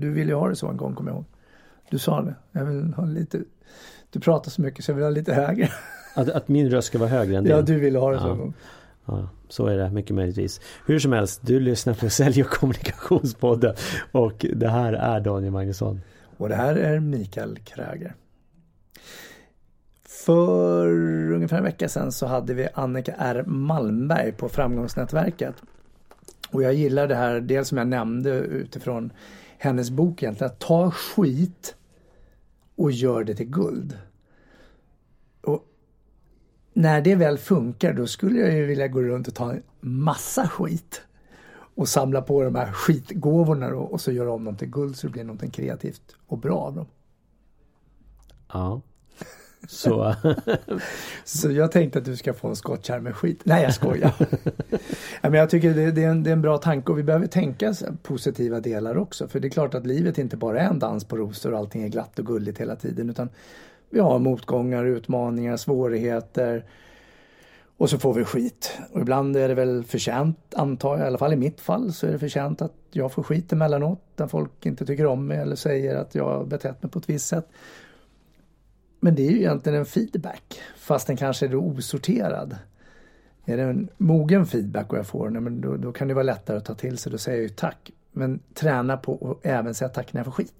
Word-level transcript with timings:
du 0.00 0.10
ville 0.10 0.30
ju 0.30 0.36
ha 0.36 0.48
det 0.48 0.56
så 0.56 0.68
en 0.68 0.76
gång 0.76 0.94
kommer 0.94 1.10
jag 1.10 1.16
ihåg. 1.16 1.24
Du 1.90 1.98
sa 1.98 2.22
det. 2.22 2.34
Jag 2.52 2.64
vill 2.64 2.94
ha 2.94 3.04
lite, 3.04 3.40
du 4.10 4.20
pratar 4.20 4.50
så 4.50 4.62
mycket 4.62 4.84
så 4.84 4.90
jag 4.90 4.96
vill 4.96 5.04
ha 5.04 5.10
lite 5.10 5.34
högre. 5.34 5.68
Att, 6.14 6.28
att 6.28 6.48
min 6.48 6.70
röst 6.70 6.88
ska 6.88 6.98
vara 6.98 7.08
högre 7.08 7.36
än 7.36 7.44
din? 7.44 7.52
Ja, 7.52 7.62
du 7.62 7.78
ville 7.78 7.98
ha 7.98 8.10
det 8.10 8.16
ja. 8.16 8.22
så 8.22 8.30
en 8.30 8.38
gång. 8.38 8.54
Ja, 9.06 9.28
så 9.48 9.66
är 9.66 9.76
det 9.76 9.90
mycket 9.90 10.16
möjligtvis. 10.16 10.60
Hur 10.86 10.98
som 10.98 11.12
helst, 11.12 11.40
du 11.44 11.60
lyssnar 11.60 11.94
på 11.94 12.10
Sälj 12.10 12.42
och 12.42 12.50
kommunikationspodden 12.50 13.74
och 14.12 14.46
det 14.54 14.68
här 14.68 14.92
är 14.92 15.20
Daniel 15.20 15.52
Magnusson. 15.52 16.00
Och 16.36 16.48
det 16.48 16.54
här 16.54 16.74
är 16.76 17.00
Mikael 17.00 17.58
Kräger. 17.58 18.14
För 20.26 20.86
ungefär 21.32 21.56
en 21.56 21.64
vecka 21.64 21.88
sedan 21.88 22.12
så 22.12 22.26
hade 22.26 22.54
vi 22.54 22.68
Annika 22.74 23.14
R 23.18 23.44
Malmberg 23.46 24.32
på 24.32 24.48
Framgångsnätverket. 24.48 25.54
Och 26.50 26.62
jag 26.62 26.74
gillar 26.74 27.08
det 27.08 27.14
här, 27.14 27.40
dels 27.40 27.68
som 27.68 27.78
jag 27.78 27.86
nämnde 27.86 28.30
utifrån 28.30 29.12
hennes 29.62 29.90
bok 29.90 30.22
egentligen, 30.22 30.52
att 30.52 30.58
ta 30.58 30.90
skit 30.90 31.74
och 32.76 32.92
gör 32.92 33.24
det 33.24 33.34
till 33.34 33.50
guld. 33.50 33.98
Och 35.40 35.64
när 36.72 37.00
det 37.00 37.14
väl 37.14 37.38
funkar 37.38 37.92
då 37.92 38.06
skulle 38.06 38.40
jag 38.40 38.52
ju 38.52 38.66
vilja 38.66 38.88
gå 38.88 39.02
runt 39.02 39.28
och 39.28 39.34
ta 39.34 39.52
en 39.52 39.62
massa 39.80 40.48
skit 40.48 41.02
och 41.74 41.88
samla 41.88 42.22
på 42.22 42.42
de 42.42 42.54
här 42.54 42.72
skitgåvorna 42.72 43.70
då, 43.70 43.78
och 43.78 44.00
så 44.00 44.12
göra 44.12 44.32
om 44.32 44.44
dem 44.44 44.56
till 44.56 44.70
guld 44.70 44.96
så 44.96 45.06
det 45.06 45.12
blir 45.12 45.24
något 45.24 45.52
kreativt 45.52 46.16
och 46.26 46.38
bra 46.38 46.58
av 46.58 46.74
dem. 46.74 46.86
Ja. 48.52 48.80
Så... 49.68 50.14
så 51.24 51.50
jag 51.50 51.72
tänkte 51.72 51.98
att 51.98 52.04
du 52.04 52.16
ska 52.16 52.34
få 52.34 52.48
en 52.48 52.56
skottkärr 52.56 53.00
med 53.00 53.16
skit. 53.16 53.40
Nej 53.44 53.62
jag 53.62 53.74
skojar. 53.74 54.12
ja, 55.20 55.30
men 55.30 55.34
jag 55.34 55.50
tycker 55.50 55.74
det, 55.74 55.90
det, 55.90 56.04
är 56.04 56.08
en, 56.08 56.22
det 56.22 56.30
är 56.30 56.32
en 56.32 56.42
bra 56.42 56.58
tanke 56.58 56.92
och 56.92 56.98
vi 56.98 57.02
behöver 57.02 57.26
tänka 57.26 57.74
positiva 58.02 58.60
delar 58.60 58.96
också. 58.96 59.28
För 59.28 59.40
det 59.40 59.48
är 59.48 59.50
klart 59.50 59.74
att 59.74 59.86
livet 59.86 60.18
inte 60.18 60.36
bara 60.36 60.60
är 60.60 60.68
en 60.68 60.78
dans 60.78 61.04
på 61.04 61.16
rosor 61.16 61.52
och 61.52 61.58
allting 61.58 61.82
är 61.82 61.88
glatt 61.88 62.18
och 62.18 62.26
gulligt 62.26 62.60
hela 62.60 62.76
tiden. 62.76 63.10
Utan 63.10 63.28
vi 63.90 64.00
har 64.00 64.18
motgångar, 64.18 64.84
utmaningar, 64.84 65.56
svårigheter. 65.56 66.64
Och 67.76 67.90
så 67.90 67.98
får 67.98 68.14
vi 68.14 68.24
skit. 68.24 68.78
Och 68.92 69.00
ibland 69.00 69.36
är 69.36 69.48
det 69.48 69.54
väl 69.54 69.84
förtjänt, 69.84 70.54
antar 70.56 70.96
jag, 70.96 71.04
i 71.04 71.06
alla 71.06 71.18
fall 71.18 71.32
i 71.32 71.36
mitt 71.36 71.60
fall 71.60 71.92
så 71.92 72.06
är 72.06 72.12
det 72.12 72.18
förtjänt 72.18 72.62
att 72.62 72.74
jag 72.90 73.12
får 73.12 73.22
skit 73.22 73.52
emellanåt. 73.52 74.02
Där 74.14 74.26
folk 74.26 74.66
inte 74.66 74.86
tycker 74.86 75.06
om 75.06 75.26
mig 75.26 75.38
eller 75.38 75.56
säger 75.56 75.96
att 75.96 76.14
jag 76.14 76.24
har 76.24 76.44
betett 76.44 76.82
mig 76.82 76.92
på 76.92 76.98
ett 76.98 77.08
visst 77.08 77.26
sätt. 77.26 77.48
Men 79.00 79.14
det 79.14 79.26
är 79.26 79.30
ju 79.30 79.36
egentligen 79.36 79.78
en 79.78 79.86
feedback, 79.86 80.60
fast 80.76 81.06
den 81.06 81.16
kanske 81.16 81.46
är 81.46 81.54
osorterad. 81.54 82.56
Är 83.44 83.56
det 83.56 83.62
en 83.62 83.88
mogen 83.96 84.46
feedback 84.46 84.92
och 84.92 84.98
jag 84.98 85.06
får 85.06 85.30
den, 85.30 85.60
då, 85.60 85.76
då 85.76 85.92
kan 85.92 86.08
det 86.08 86.14
vara 86.14 86.24
lättare 86.24 86.56
att 86.56 86.64
ta 86.64 86.74
till 86.74 86.98
sig. 86.98 87.12
Då 87.12 87.18
säger 87.18 87.38
jag 87.38 87.42
ju 87.42 87.48
tack. 87.48 87.90
Men 88.12 88.40
träna 88.54 88.96
på 88.96 89.30
att 89.30 89.46
även 89.46 89.74
säga 89.74 89.88
tack 89.88 90.12
när 90.12 90.18
jag 90.18 90.24
får 90.24 90.32
skit. 90.32 90.54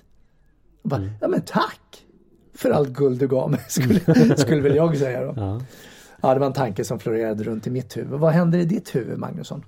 Och 0.83 0.89
bara, 0.89 1.01
mm. 1.01 1.11
Ja 1.21 1.29
men 1.29 1.41
tack! 1.41 2.07
För 2.55 2.71
allt 2.71 2.89
guld 2.89 3.19
du 3.19 3.29
gav 3.29 3.51
mig, 3.51 3.61
skulle, 3.69 4.01
skulle 4.37 4.61
väl 4.61 4.77
jag 4.77 4.97
säga 4.97 5.21
då. 5.21 5.35
Ja. 5.37 5.61
ja, 6.21 6.35
det 6.35 6.41
var 6.41 6.47
en 6.47 6.53
tanke 6.53 6.85
som 6.85 6.99
florerade 6.99 7.45
runt 7.45 7.67
i 7.67 7.71
mitt 7.71 7.97
huvud. 7.97 8.21
Vad 8.21 8.33
händer 8.33 8.59
i 8.59 8.65
ditt 8.65 8.95
huvud, 8.95 9.19
Magnusson? 9.19 9.65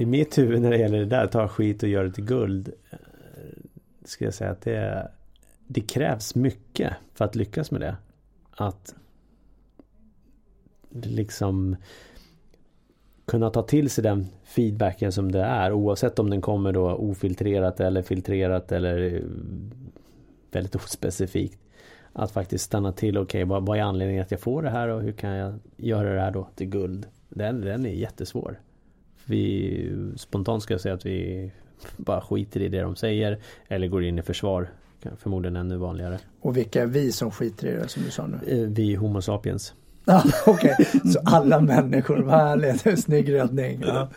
I 0.00 0.06
mitt 0.06 0.38
huvud 0.38 0.62
när 0.62 0.70
det 0.70 0.78
gäller 0.78 0.98
det 0.98 1.04
där, 1.04 1.26
ta 1.26 1.48
skit 1.48 1.82
och 1.82 1.88
göra 1.88 2.04
det 2.04 2.12
till 2.12 2.24
guld. 2.24 2.72
Eh, 2.90 2.98
Ska 4.04 4.24
jag 4.24 4.34
säga 4.34 4.50
att 4.50 4.60
det, 4.60 5.10
det 5.66 5.80
krävs 5.80 6.34
mycket 6.34 6.92
för 7.14 7.24
att 7.24 7.34
lyckas 7.34 7.70
med 7.70 7.80
det. 7.80 7.96
Att 8.50 8.94
liksom 10.90 11.76
kunna 13.24 13.50
ta 13.50 13.62
till 13.62 13.90
sig 13.90 14.04
den 14.04 14.26
feedbacken 14.44 15.12
som 15.12 15.32
det 15.32 15.42
är 15.42 15.72
oavsett 15.72 16.18
om 16.18 16.30
den 16.30 16.40
kommer 16.40 16.72
då 16.72 16.90
ofiltrerat 16.90 17.80
eller 17.80 18.02
filtrerat 18.02 18.72
eller 18.72 19.14
eh, 19.14 19.22
väldigt 20.52 20.74
ospecifikt. 20.74 21.58
Att 22.12 22.30
faktiskt 22.30 22.64
stanna 22.64 22.92
till, 22.92 23.18
okej 23.18 23.24
okay, 23.24 23.44
vad, 23.44 23.66
vad 23.66 23.78
är 23.78 23.82
anledningen 23.82 24.22
att 24.22 24.30
jag 24.30 24.40
får 24.40 24.62
det 24.62 24.70
här 24.70 24.88
och 24.88 25.02
hur 25.02 25.12
kan 25.12 25.30
jag 25.30 25.58
göra 25.76 26.14
det 26.14 26.20
här 26.20 26.30
då 26.30 26.48
till 26.54 26.68
guld? 26.68 27.06
Den, 27.28 27.60
den 27.60 27.86
är 27.86 27.90
jättesvår. 27.90 28.58
Vi 29.30 29.92
spontant 30.16 30.62
ska 30.62 30.78
säga 30.78 30.94
att 30.94 31.06
vi 31.06 31.50
bara 31.96 32.20
skiter 32.20 32.60
i 32.60 32.68
det 32.68 32.80
de 32.80 32.96
säger 32.96 33.38
eller 33.68 33.88
går 33.88 34.04
in 34.04 34.18
i 34.18 34.22
försvar. 34.22 34.68
Förmodligen 35.18 35.56
ännu 35.56 35.76
vanligare. 35.76 36.18
Och 36.40 36.56
vilka 36.56 36.82
är 36.82 36.86
vi 36.86 37.12
som 37.12 37.30
skiter 37.30 37.66
i 37.66 37.70
det 37.70 37.88
som 37.88 38.02
du 38.02 38.10
sa 38.10 38.26
nu? 38.26 38.38
Eh, 38.46 38.68
vi 38.68 38.94
Homo 38.94 39.22
sapiens. 39.22 39.74
Ja, 40.04 40.22
Okej, 40.46 40.74
okay. 40.78 41.12
så 41.12 41.20
alla 41.24 41.60
människor, 41.60 42.18
vad 42.18 42.34
härligt, 42.34 43.04
snygg 43.04 43.32
räddning. 43.32 43.82
Ja. 43.86 44.08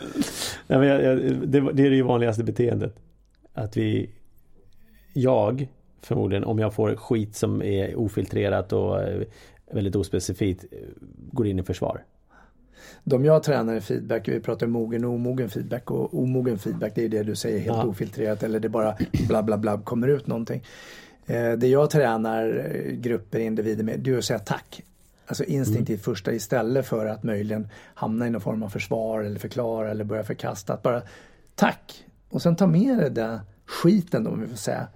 Nej, 0.68 0.80
men 0.80 0.88
jag, 0.88 1.04
jag, 1.04 1.18
det, 1.48 1.72
det 1.74 1.86
är 1.86 1.90
det 1.90 2.02
vanligaste 2.02 2.44
beteendet. 2.44 2.96
Att 3.54 3.78
vi, 3.78 4.10
jag 5.14 5.68
förmodligen, 6.02 6.44
om 6.44 6.60
jag 6.60 6.74
får 6.74 6.96
skit 6.96 7.36
som 7.36 7.62
är 7.62 7.96
ofiltrerat 7.96 8.74
och 8.74 9.02
eh, 9.02 9.22
väldigt 9.72 9.96
ospecifikt, 9.96 10.66
går 11.32 11.48
in 11.48 11.60
i 11.60 11.64
försvar 11.64 12.04
de 13.04 13.26
jag 13.26 13.44
tränar 13.44 13.76
i 13.76 13.82
feedback, 13.82 14.28
vi 14.28 14.40
pratar 14.40 14.68
mogen 14.68 15.06
och 15.06 15.12
omogen 15.12 15.50
feedback 15.50 15.92
och 15.92 16.20
omogen 16.20 16.60
feedback 16.60 16.92
det 16.96 17.06
är 17.06 17.10
det 17.10 17.24
du 17.24 17.36
säger 17.36 17.60
helt 17.60 17.78
ja. 17.78 17.86
ofiltrerat 17.86 18.44
eller 18.44 18.60
det 18.60 18.70
bara 18.70 18.96
bla 19.28 19.44
bla 19.44 19.58
bla 19.58 19.82
kommer 19.82 20.08
ut 20.08 20.28
någonting. 20.28 20.64
Eh, 21.26 21.52
det 21.52 21.68
jag 21.68 21.90
tränar 21.90 22.72
eh, 22.76 22.92
grupper, 22.92 23.40
individer 23.40 23.84
med, 23.84 24.00
det 24.00 24.12
är 24.12 24.18
att 24.18 24.26
säga 24.26 24.40
tack. 24.40 24.82
Alltså 25.26 25.44
instinktivt 25.44 26.08
mm. 26.08 26.16
första 26.16 26.32
istället 26.32 26.88
för 26.88 27.06
att 27.06 27.24
möjligen 27.24 27.68
hamna 27.94 28.28
i 28.28 28.30
någon 28.30 28.42
form 28.42 28.64
av 28.64 28.70
försvar 28.70 29.24
eller 29.24 29.40
förklara 29.40 29.92
eller 29.92 30.04
börja 30.04 30.24
förkasta. 30.24 30.74
Att 30.74 30.84
bara 30.84 31.02
tack! 31.56 32.06
Och 32.30 32.42
sen 32.42 32.56
ta 32.56 32.68
med 32.68 32.98
dig 32.98 33.10
den 33.10 33.40
skiten 33.66 34.24
då 34.24 34.32
om 34.32 34.42
vi 34.42 34.48
får 34.48 34.56
säga 34.56 34.88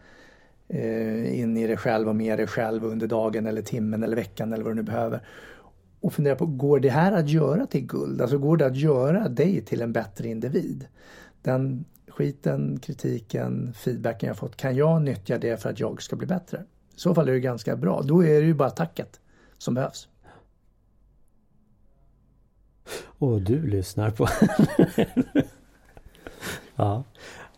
eh, 0.67 1.39
in 1.39 1.57
i 1.57 1.67
dig 1.67 1.77
själv 1.77 2.09
och 2.09 2.15
med 2.15 2.39
dig 2.39 2.47
själv 2.47 2.85
under 2.85 3.07
dagen 3.07 3.45
eller 3.45 3.61
timmen 3.61 4.03
eller 4.03 4.15
veckan 4.15 4.53
eller 4.53 4.63
vad 4.63 4.71
du 4.71 4.75
nu 4.75 4.83
behöver 4.83 5.21
och 6.01 6.13
fundera 6.13 6.35
på, 6.35 6.45
går 6.45 6.79
det 6.79 6.89
här 6.89 7.11
att 7.11 7.29
göra 7.29 7.65
till 7.65 7.85
guld? 7.85 8.21
Alltså 8.21 8.37
går 8.37 8.57
det 8.57 8.65
att 8.65 8.75
göra 8.75 9.29
dig 9.29 9.61
till 9.61 9.81
en 9.81 9.93
bättre 9.93 10.27
individ? 10.27 10.87
Den 11.41 11.85
skiten, 12.07 12.79
kritiken, 12.79 13.73
feedbacken 13.73 14.27
jag 14.27 14.37
fått, 14.37 14.55
kan 14.55 14.75
jag 14.75 15.01
nyttja 15.01 15.37
det 15.37 15.61
för 15.61 15.69
att 15.69 15.79
jag 15.79 16.01
ska 16.01 16.15
bli 16.15 16.27
bättre? 16.27 16.63
I 16.95 16.99
så 16.99 17.15
fall 17.15 17.29
är 17.29 17.33
det 17.33 17.39
ganska 17.39 17.75
bra. 17.75 18.01
Då 18.01 18.23
är 18.23 18.41
det 18.41 18.47
ju 18.47 18.53
bara 18.53 18.69
tacket 18.69 19.19
som 19.57 19.73
behövs. 19.73 20.07
Och 23.19 23.41
du 23.41 23.67
lyssnar 23.67 24.09
på 24.11 24.27
Ja, 26.75 27.03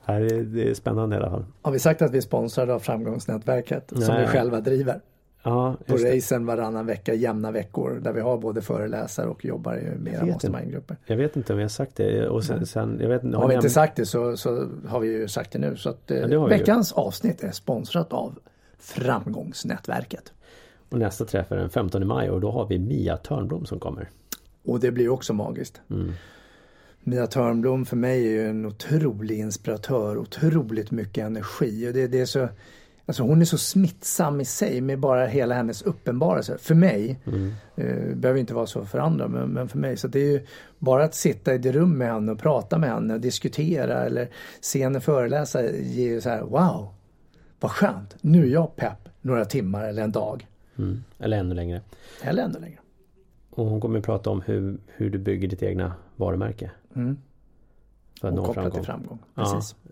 det 0.05 0.69
är 0.69 0.73
spännande 0.73 1.15
i 1.15 1.19
alla 1.19 1.29
fall. 1.29 1.45
Har 1.61 1.71
vi 1.71 1.79
sagt 1.79 2.01
att 2.01 2.11
vi 2.11 2.17
är 2.17 2.21
sponsrade 2.21 2.73
av 2.73 2.79
Framgångsnätverket 2.79 3.89
som 3.89 4.15
vi 4.17 4.27
själva 4.27 4.61
driver? 4.61 5.01
Ja, 5.43 5.77
på 5.85 5.97
racen 5.97 6.45
varannan 6.45 6.85
vecka, 6.85 7.13
jämna 7.13 7.51
veckor 7.51 7.99
där 8.03 8.13
vi 8.13 8.21
har 8.21 8.37
både 8.37 8.61
föreläsare 8.61 9.27
och 9.27 9.45
jobbar 9.45 9.77
i 9.77 9.99
mera 9.99 10.25
mastermind-grupper. 10.25 10.97
Jag 11.05 11.17
vet 11.17 11.35
inte 11.35 11.53
om 11.53 11.59
har 11.59 11.69
sagt 11.69 11.95
det. 11.95 12.27
Och 12.27 12.43
sen, 12.43 12.65
sen, 12.65 12.99
jag 13.01 13.09
vet, 13.09 13.23
har, 13.23 13.33
har 13.33 13.47
vi 13.47 13.55
inte 13.55 13.69
sagt 13.69 13.95
det 13.95 14.05
så, 14.05 14.37
så 14.37 14.67
har 14.87 14.99
vi 14.99 15.07
ju 15.07 15.27
sagt 15.27 15.51
det 15.51 15.59
nu. 15.59 15.75
Så 15.77 15.89
att, 15.89 16.01
ja, 16.05 16.45
veckans 16.45 16.93
ju. 16.97 17.01
avsnitt 17.01 17.43
är 17.43 17.51
sponsrat 17.51 18.13
av 18.13 18.39
Framgångsnätverket. 18.79 20.33
Och 20.89 20.99
nästa 20.99 21.25
träff 21.25 21.51
är 21.51 21.55
den 21.55 21.69
15 21.69 22.07
maj 22.07 22.29
och 22.29 22.41
då 22.41 22.51
har 22.51 22.67
vi 22.67 22.79
Mia 22.79 23.17
Törnblom 23.17 23.65
som 23.65 23.79
kommer. 23.79 24.09
Och 24.65 24.79
det 24.79 24.91
blir 24.91 25.09
också 25.09 25.33
magiskt. 25.33 25.81
Mm. 25.89 26.11
Mia 27.03 27.27
Törnblom 27.27 27.85
för 27.85 27.95
mig 27.95 28.27
är 28.27 28.31
ju 28.31 28.49
en 28.49 28.65
otrolig 28.65 29.39
inspiratör, 29.39 30.17
otroligt 30.17 30.91
mycket 30.91 31.25
energi. 31.25 31.89
Och 31.89 31.93
det, 31.93 32.07
det 32.07 32.21
är 32.21 32.25
så 32.25 32.49
Alltså 33.09 33.23
hon 33.23 33.41
är 33.41 33.45
så 33.45 33.57
smittsam 33.57 34.41
i 34.41 34.45
sig 34.45 34.81
med 34.81 34.99
bara 34.99 35.25
hela 35.25 35.55
hennes 35.55 35.81
uppenbarelse. 35.81 36.57
För 36.57 36.75
mig, 36.75 37.19
mm. 37.25 37.53
eh, 37.75 38.15
behöver 38.15 38.39
inte 38.39 38.53
vara 38.53 38.65
så 38.65 38.85
för 38.85 38.99
andra, 38.99 39.27
men, 39.27 39.49
men, 39.49 39.69
för 39.69 39.77
mig. 39.77 39.97
Så 39.97 40.07
det 40.07 40.19
är 40.19 40.31
ju 40.31 40.45
bara 40.79 41.03
att 41.03 41.15
sitta 41.15 41.53
i 41.53 41.57
det 41.57 41.71
rum 41.71 41.97
med 41.97 42.13
henne 42.13 42.31
och 42.31 42.39
prata 42.39 42.77
med 42.77 42.89
henne 42.89 43.13
och 43.13 43.19
diskutera 43.19 44.05
eller 44.05 44.29
se 44.61 44.83
henne 44.83 44.99
föreläsa 44.99 45.63
ger 45.71 46.07
ju 46.07 46.21
så 46.21 46.29
här 46.29 46.41
wow, 46.41 46.87
vad 47.59 47.71
skönt, 47.71 48.15
nu 48.21 48.43
är 48.43 48.49
jag 48.49 48.75
pepp 48.75 49.09
några 49.21 49.45
timmar 49.45 49.83
eller 49.83 50.03
en 50.03 50.11
dag. 50.11 50.47
Mm. 50.77 51.03
Eller 51.19 51.37
ännu 51.37 51.55
längre. 51.55 51.81
Eller 52.21 52.43
ännu 52.43 52.59
längre. 52.59 52.79
Och 53.49 53.65
hon 53.65 53.81
kommer 53.81 53.99
att 53.99 54.05
prata 54.05 54.29
om 54.29 54.41
hur, 54.41 54.77
hur 54.87 55.09
du 55.09 55.17
bygger 55.17 55.47
ditt 55.47 55.63
egna 55.63 55.93
varumärke. 56.15 56.71
Mm. 56.95 57.17
För 58.21 58.27
att 58.27 58.33
och 58.33 58.39
nå 58.39 58.45
kopplat 58.45 58.63
framgång. 58.63 58.71
till 58.71 58.85
framgång. 58.85 59.19
Precis. 59.35 59.75
Ja 59.83 59.91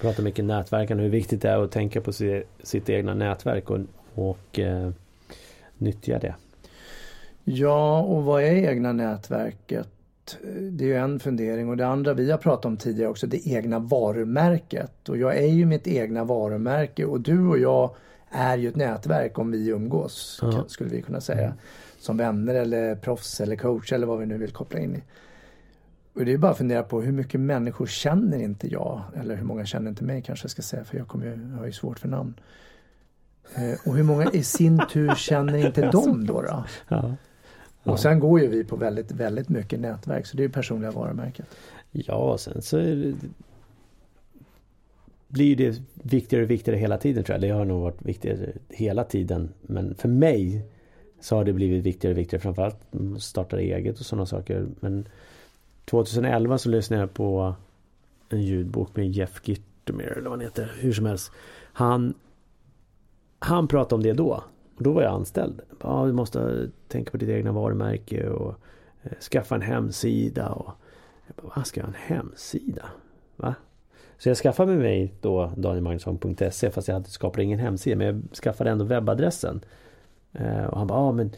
pratar 0.00 0.22
mycket 0.22 0.44
nätverkande, 0.44 1.02
hur 1.02 1.10
viktigt 1.10 1.42
det 1.42 1.48
är 1.48 1.58
att 1.64 1.70
tänka 1.72 2.00
på 2.00 2.12
sitt, 2.12 2.46
sitt 2.62 2.88
egna 2.90 3.14
nätverk 3.14 3.70
och, 3.70 3.78
och 4.14 4.58
eh, 4.58 4.90
nyttja 5.78 6.18
det. 6.18 6.34
Ja, 7.44 8.00
och 8.00 8.24
vad 8.24 8.42
är 8.42 8.52
egna 8.52 8.92
nätverket? 8.92 9.88
det 10.70 10.84
är 10.84 10.88
ju 10.88 10.96
en 10.96 11.20
fundering 11.20 11.68
och 11.68 11.76
det 11.76 11.86
andra 11.86 12.14
vi 12.14 12.30
har 12.30 12.38
pratat 12.38 12.64
om 12.64 12.76
tidigare 12.76 13.10
också, 13.10 13.26
det 13.26 13.46
egna 13.48 13.78
varumärket. 13.78 15.08
Och 15.08 15.16
jag 15.16 15.36
är 15.36 15.46
ju 15.46 15.66
mitt 15.66 15.86
egna 15.86 16.24
varumärke 16.24 17.04
och 17.04 17.20
du 17.20 17.46
och 17.48 17.58
jag 17.58 17.94
är 18.30 18.56
ju 18.56 18.68
ett 18.68 18.76
nätverk 18.76 19.38
om 19.38 19.50
vi 19.50 19.68
umgås, 19.68 20.38
Ja. 20.42 20.64
skulle 20.68 20.90
vi 20.90 21.02
kunna 21.02 21.20
säga. 21.20 21.54
Som 21.98 22.16
vänner 22.16 22.54
eller 22.54 22.94
proffs 22.96 23.40
eller 23.40 23.56
coach 23.56 23.92
eller 23.92 24.06
vad 24.06 24.18
vi 24.18 24.26
nu 24.26 24.38
vill 24.38 24.50
koppla 24.50 24.78
in 24.78 24.96
i. 24.96 25.02
Och 26.14 26.24
det 26.24 26.32
är 26.32 26.38
bara 26.38 26.52
att 26.52 26.58
fundera 26.58 26.82
på 26.82 27.00
hur 27.00 27.12
mycket 27.12 27.40
människor 27.40 27.86
känner 27.86 28.38
inte 28.38 28.68
jag? 28.68 29.02
Eller 29.16 29.36
hur 29.36 29.44
många 29.44 29.66
känner 29.66 29.90
inte 29.90 30.04
mig 30.04 30.22
kanske 30.22 30.44
jag 30.44 30.50
ska 30.50 30.62
säga 30.62 30.84
för 30.84 30.98
jag 30.98 31.08
kommer 31.08 31.26
ju, 31.26 31.50
jag 31.52 31.58
har 31.58 31.66
ju 31.66 31.72
svårt 31.72 31.98
för 31.98 32.08
namn. 32.08 32.34
Eh, 33.54 33.88
och 33.88 33.96
hur 33.96 34.02
många 34.02 34.30
i 34.30 34.42
sin 34.42 34.82
tur 34.92 35.14
känner 35.14 35.66
inte 35.66 35.90
dem 35.90 36.26
då? 36.26 36.42
då? 36.42 36.64
Ja. 36.88 37.14
Och 37.82 38.00
sen 38.00 38.20
går 38.20 38.40
ju 38.40 38.48
vi 38.48 38.64
på 38.64 38.76
väldigt, 38.76 39.12
väldigt 39.12 39.48
mycket 39.48 39.80
nätverk 39.80 40.26
så 40.26 40.36
det 40.36 40.42
är 40.42 40.46
ju 40.46 40.52
personliga 40.52 40.90
varumärket. 40.90 41.46
Ja, 41.92 42.38
sen 42.38 42.62
så 42.62 42.76
det, 42.76 43.14
blir 45.28 45.56
det 45.56 45.82
viktigare 46.02 46.44
och 46.44 46.50
viktigare 46.50 46.78
hela 46.78 46.98
tiden 46.98 47.24
tror 47.24 47.34
jag. 47.34 47.42
Det 47.42 47.48
har 47.50 47.64
nog 47.64 47.82
varit 47.82 48.02
viktigare 48.02 48.52
hela 48.68 49.04
tiden. 49.04 49.52
Men 49.62 49.94
för 49.94 50.08
mig 50.08 50.66
så 51.20 51.36
har 51.36 51.44
det 51.44 51.52
blivit 51.52 51.84
viktigare 51.84 52.14
och 52.14 52.18
viktigare. 52.18 52.42
Framförallt 52.42 52.80
starta 53.18 53.60
eget 53.60 54.00
och 54.00 54.06
sådana 54.06 54.26
saker. 54.26 54.66
Men 54.80 55.08
2011 55.84 56.58
så 56.58 56.68
lyssnade 56.68 57.02
jag 57.02 57.14
på 57.14 57.54
en 58.28 58.42
ljudbok 58.42 58.96
med 58.96 59.10
Jeff 59.10 59.40
Gittermere 59.48 60.10
eller 60.10 60.30
vad 60.30 60.32
han 60.32 60.40
heter. 60.40 60.72
Hur 60.78 60.92
som 60.92 61.06
helst. 61.06 61.32
Han, 61.72 62.14
han 63.38 63.68
pratade 63.68 63.94
om 63.94 64.02
det 64.02 64.12
då. 64.12 64.44
Och 64.76 64.82
då 64.82 64.92
var 64.92 65.02
jag 65.02 65.12
anställd. 65.12 65.60
Ja, 65.82 66.06
du 66.06 66.12
måste 66.12 66.68
tänka 66.88 67.10
på 67.10 67.16
ditt 67.16 67.28
egna 67.28 67.52
varumärke 67.52 68.28
och 68.28 68.54
eh, 69.02 69.18
skaffa 69.30 69.54
en 69.54 69.62
hemsida. 69.62 70.48
Och 70.48 70.74
jag 71.26 71.36
bara, 71.36 71.52
vad 71.56 71.66
ska 71.66 71.80
jag 71.80 71.86
ha 71.86 71.94
en 71.94 72.16
hemsida? 72.16 72.88
Va? 73.36 73.54
Så 74.18 74.28
jag 74.28 74.36
skaffade 74.36 74.76
mig 74.76 75.14
då 75.20 75.52
danielmagnusson.se 75.56 76.70
fast 76.70 76.88
jag 76.88 76.94
hade 76.94 77.08
skapat 77.08 77.42
ingen 77.42 77.58
hemsida. 77.58 77.96
Men 77.96 78.06
jag 78.06 78.36
skaffade 78.36 78.70
ändå 78.70 78.84
webbadressen. 78.84 79.60
Eh, 80.32 80.64
och 80.64 80.78
han 80.78 80.86
bara, 80.86 80.98
ja 80.98 81.12
men 81.12 81.30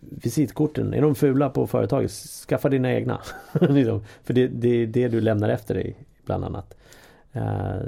visitkorten, 0.00 0.94
är 0.94 1.02
de 1.02 1.14
fula 1.14 1.50
på 1.50 1.66
företaget? 1.66 2.10
Skaffa 2.10 2.68
dina 2.68 2.92
egna. 2.92 3.20
Liksom. 3.60 4.04
För 4.22 4.34
det, 4.34 4.48
det 4.48 4.68
är 4.68 4.86
det 4.86 5.08
du 5.08 5.20
lämnar 5.20 5.48
efter 5.48 5.74
dig 5.74 5.96
bland 6.24 6.44
annat. 6.44 6.74
Uh, 7.36 7.82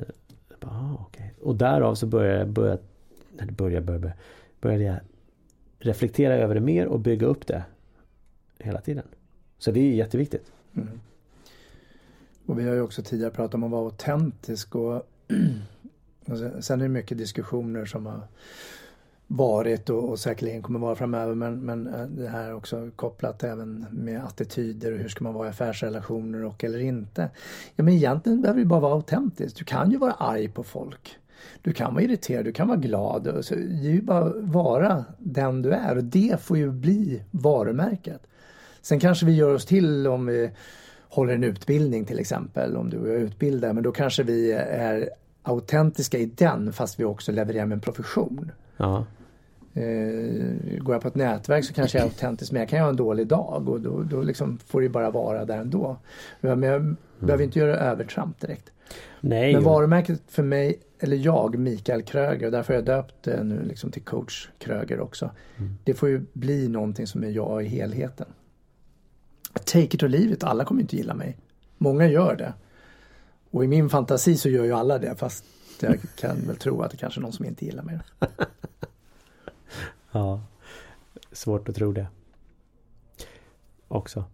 bara, 0.61 0.71
ah, 0.71 1.06
okay. 1.09 1.27
Och 1.41 1.56
därav 1.56 1.94
så 1.94 2.06
började 2.06 2.39
jag, 2.39 2.49
började, 2.49 2.83
började, 3.53 3.87
började, 3.87 4.12
började 4.61 4.85
jag 4.85 4.97
reflektera 5.79 6.35
över 6.35 6.55
det 6.55 6.61
mer 6.61 6.87
och 6.87 7.00
bygga 7.00 7.27
upp 7.27 7.47
det 7.47 7.65
hela 8.59 8.81
tiden. 8.81 9.05
Så 9.59 9.71
det 9.71 9.81
är 9.81 9.94
jätteviktigt. 9.94 10.53
Mm. 10.75 11.00
Och 12.47 12.59
vi 12.59 12.69
har 12.69 12.75
ju 12.75 12.81
också 12.81 13.03
tidigare 13.03 13.31
pratat 13.31 13.55
om 13.55 13.65
att 13.65 13.71
vara 13.71 13.85
autentisk 13.85 14.75
och, 14.75 14.94
och 14.94 15.03
sen, 15.29 15.62
alltså, 16.27 16.62
sen 16.62 16.81
är 16.81 16.85
det 16.85 16.89
mycket 16.89 17.19
diskussioner 17.19 17.85
som 17.85 18.06
har 18.06 18.21
varit 19.27 19.91
och, 19.91 20.09
och 20.09 20.19
säkerligen 20.19 20.63
kommer 20.63 20.79
vara 20.79 20.95
framöver 20.95 21.35
men, 21.35 21.61
men 21.61 21.87
eh, 21.87 22.07
det 22.07 22.29
här 22.29 22.55
också 22.55 22.91
kopplat 22.97 23.45
även 23.45 23.87
med 23.91 24.25
attityder 24.25 24.93
och 24.93 24.99
hur 24.99 25.09
ska 25.09 25.25
man 25.25 25.35
vara 25.35 25.47
i 25.47 25.51
affärsrelationer 25.51 26.45
och 26.45 26.65
eller 26.65 26.79
inte. 26.79 27.31
Ja 27.77 27.85
men 27.85 27.95
egentligen 27.95 28.41
behöver 28.41 28.61
du 28.61 28.67
bara 28.67 28.81
vara 28.81 28.93
autentisk. 28.93 29.57
Du 29.59 29.65
kan 29.65 29.91
ju 29.91 29.99
vara 29.99 30.13
arg 30.13 30.49
på 30.49 30.63
folk. 30.63 31.19
Du 31.63 31.73
kan 31.73 31.95
vara 31.95 32.05
irriterad, 32.05 32.45
du 32.45 32.53
kan 32.53 32.69
vara 32.69 32.79
glad. 32.79 33.25
Det 33.25 33.51
är 33.51 33.93
ju 33.93 34.03
bara 34.03 34.33
vara 34.41 35.05
den 35.19 35.63
du 35.63 35.73
är 35.73 35.97
och 35.97 36.05
det 36.05 36.41
får 36.41 36.59
ju 36.59 36.71
bli 36.71 37.23
varumärket. 37.31 38.27
Sen 38.83 39.01
kanske 39.01 39.27
vi 39.27 39.33
gör 39.33 39.55
oss 39.55 39.67
till 39.67 40.07
om 40.07 40.27
vi 40.27 40.51
håller 41.09 41.35
en 41.35 41.45
utbildning 41.45 42.05
till 42.05 42.19
exempel, 42.19 42.77
om 42.77 42.91
du 42.91 42.99
och 42.99 43.09
jag 43.09 43.21
utbildar, 43.21 43.73
men 43.73 43.83
då 43.83 43.93
kanske 43.93 44.23
vi 44.23 44.53
är 44.53 45.11
autentiska 45.43 46.19
i 46.19 46.27
den 46.27 46.73
fast 46.73 47.01
vi 47.01 47.05
också 47.05 47.33
levererar 47.33 47.67
med 47.67 47.77
en 47.77 47.81
profession. 47.81 48.53
Ja. 48.82 49.05
Eh, 49.75 50.79
går 50.79 50.94
jag 50.94 51.02
på 51.02 51.08
ett 51.08 51.14
nätverk 51.14 51.64
så 51.64 51.75
kanske 51.75 51.99
jag 51.99 52.05
är 52.05 52.08
autentisk 52.08 52.52
men 52.52 52.61
jag 52.61 52.69
kan 52.69 52.79
ju 52.79 52.82
ha 52.82 52.90
en 52.90 52.96
dålig 52.96 53.26
dag 53.26 53.69
och 53.69 53.81
då, 53.81 54.02
då 54.02 54.23
liksom 54.23 54.58
får 54.58 54.81
det 54.82 54.88
bara 54.88 55.11
vara 55.11 55.44
där 55.44 55.58
ändå. 55.58 55.96
Men 56.40 56.62
jag 56.62 56.96
behöver 57.19 57.44
inte 57.44 57.58
göra 57.58 57.76
övertramp 57.76 58.40
direkt. 58.40 58.73
Nej. 59.20 59.52
Men 59.52 59.64
varumärket 59.64 60.23
för 60.29 60.43
mig, 60.43 60.81
eller 60.99 61.17
jag, 61.17 61.58
Mikael 61.58 62.02
Kröger, 62.02 62.46
och 62.46 62.52
därför 62.52 62.73
har 62.75 62.79
jag 62.79 62.84
döpt 62.84 63.14
det 63.23 63.44
nu 63.44 63.62
liksom 63.62 63.90
till 63.90 64.02
coach 64.02 64.49
Kröger 64.58 65.00
också. 65.00 65.31
Det 65.84 65.94
får 65.94 66.08
ju 66.08 66.26
bli 66.32 66.69
någonting 66.69 67.06
som 67.06 67.25
är 67.25 67.31
jag 67.31 67.64
i 67.64 67.69
helheten. 67.69 68.26
Take 69.52 69.81
it 69.81 70.02
or 70.02 70.08
leave 70.08 70.32
it, 70.32 70.44
alla 70.44 70.64
kommer 70.64 70.81
inte 70.81 70.96
gilla 70.96 71.14
mig. 71.14 71.37
Många 71.79 72.06
gör 72.08 72.37
det. 72.37 72.52
Och 73.50 73.64
i 73.64 73.69
min 73.69 73.90
fantasi 73.90 74.37
så 74.37 74.49
gör 74.49 74.64
ju 74.64 74.73
alla 74.73 74.99
det 74.99 75.14
fast 75.17 75.44
jag 75.82 75.99
kan 76.17 76.46
väl 76.46 76.56
tro 76.56 76.82
att 76.82 76.90
det 76.90 76.96
kanske 76.96 77.20
är 77.20 77.23
någon 77.23 77.32
som 77.32 77.44
inte 77.44 77.64
gillar 77.64 77.82
mig. 77.82 77.99
Ja. 80.12 80.40
Svårt 81.32 81.69
att 81.69 81.75
tro 81.75 81.93
det. 81.93 82.06
Också. 83.88 84.25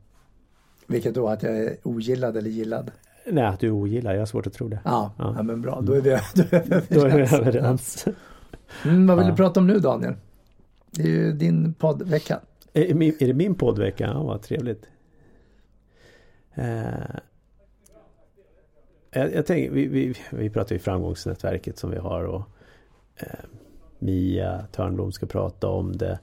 Vilket 0.87 1.15
då 1.15 1.29
att 1.29 1.43
jag 1.43 1.57
är 1.59 1.77
ogillad 1.83 2.37
eller 2.37 2.51
gillad. 2.51 2.91
Nej, 3.27 3.45
att 3.45 3.61
du 3.61 3.71
ogillar. 3.71 4.13
Jag 4.13 4.21
har 4.21 4.27
svårt 4.27 4.47
att 4.47 4.53
tro 4.53 4.69
det. 4.69 4.81
Ja, 4.85 5.13
Ja. 5.19 5.35
ja. 5.37 5.43
men 5.43 5.63
bra. 5.63 5.81
Då 5.81 5.93
är 5.93 6.01
vi, 6.01 6.11
då 6.95 7.01
är 7.07 7.17
vi 7.17 7.23
är 7.23 7.35
överens. 7.41 8.07
Mm, 8.85 9.07
vad 9.07 9.17
vill 9.17 9.27
Ja. 9.27 9.31
du 9.31 9.37
prata 9.37 9.61
om 9.61 9.67
nu 9.67 9.79
Daniel? 9.79 10.15
Det 10.91 11.03
är 11.03 11.07
ju 11.07 11.33
din 11.33 11.75
poddvecka. 11.75 12.41
Är, 12.73 13.03
är 13.23 13.27
det 13.27 13.35
min 13.35 13.55
poddvecka? 13.55 14.07
Ja, 14.07 14.23
vad 14.23 14.43
trevligt. 14.43 14.85
Eh, 16.55 16.93
jag, 19.11 19.35
jag 19.35 19.47
tänker, 19.47 19.71
vi, 19.71 19.87
vi, 19.87 20.15
vi 20.31 20.51
pratar 20.51 20.75
ju 20.75 20.79
framgångsnätverket 20.79 21.79
som 21.79 21.91
vi 21.91 21.99
har 21.99 22.25
och 22.25 22.43
eh, 23.17 23.45
Mia 23.99 24.67
Törnblom 24.73 25.13
ska 25.13 25.27
prata 25.27 25.69
om 25.69 25.97
det. 25.97 26.19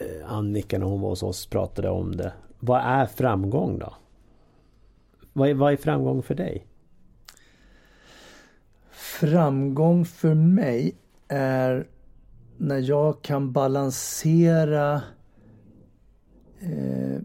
Eh, 0.00 0.32
Annika 0.32 0.78
när 0.78 0.86
hon 0.86 1.00
var 1.00 1.08
hos 1.08 1.22
oss 1.22 1.46
pratade 1.46 1.88
om 1.88 2.16
det. 2.16 2.32
Vad 2.58 2.80
är 2.80 3.06
framgång 3.06 3.78
då? 3.78 3.94
Vad 5.32 5.48
är, 5.48 5.54
vad 5.54 5.72
är 5.72 5.76
framgång 5.76 6.22
för 6.22 6.34
dig? 6.34 6.66
Framgång 8.90 10.04
för 10.04 10.34
mig 10.34 10.94
är 11.28 11.86
när 12.56 12.78
jag 12.78 13.22
kan 13.22 13.52
balansera 13.52 15.02
eh, 16.60 17.20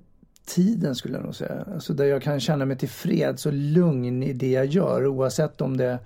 tiden 0.45 0.95
skulle 0.95 1.17
jag 1.17 1.23
nog 1.23 1.35
säga. 1.35 1.65
Alltså 1.73 1.93
där 1.93 2.05
jag 2.05 2.21
kan 2.21 2.39
känna 2.39 2.65
mig 2.65 2.77
tillfreds 2.77 3.45
och 3.45 3.53
lugn 3.53 4.23
i 4.23 4.33
det 4.33 4.51
jag 4.51 4.65
gör 4.65 5.07
oavsett 5.07 5.61
om 5.61 5.77
det 5.77 5.85
är 5.85 5.99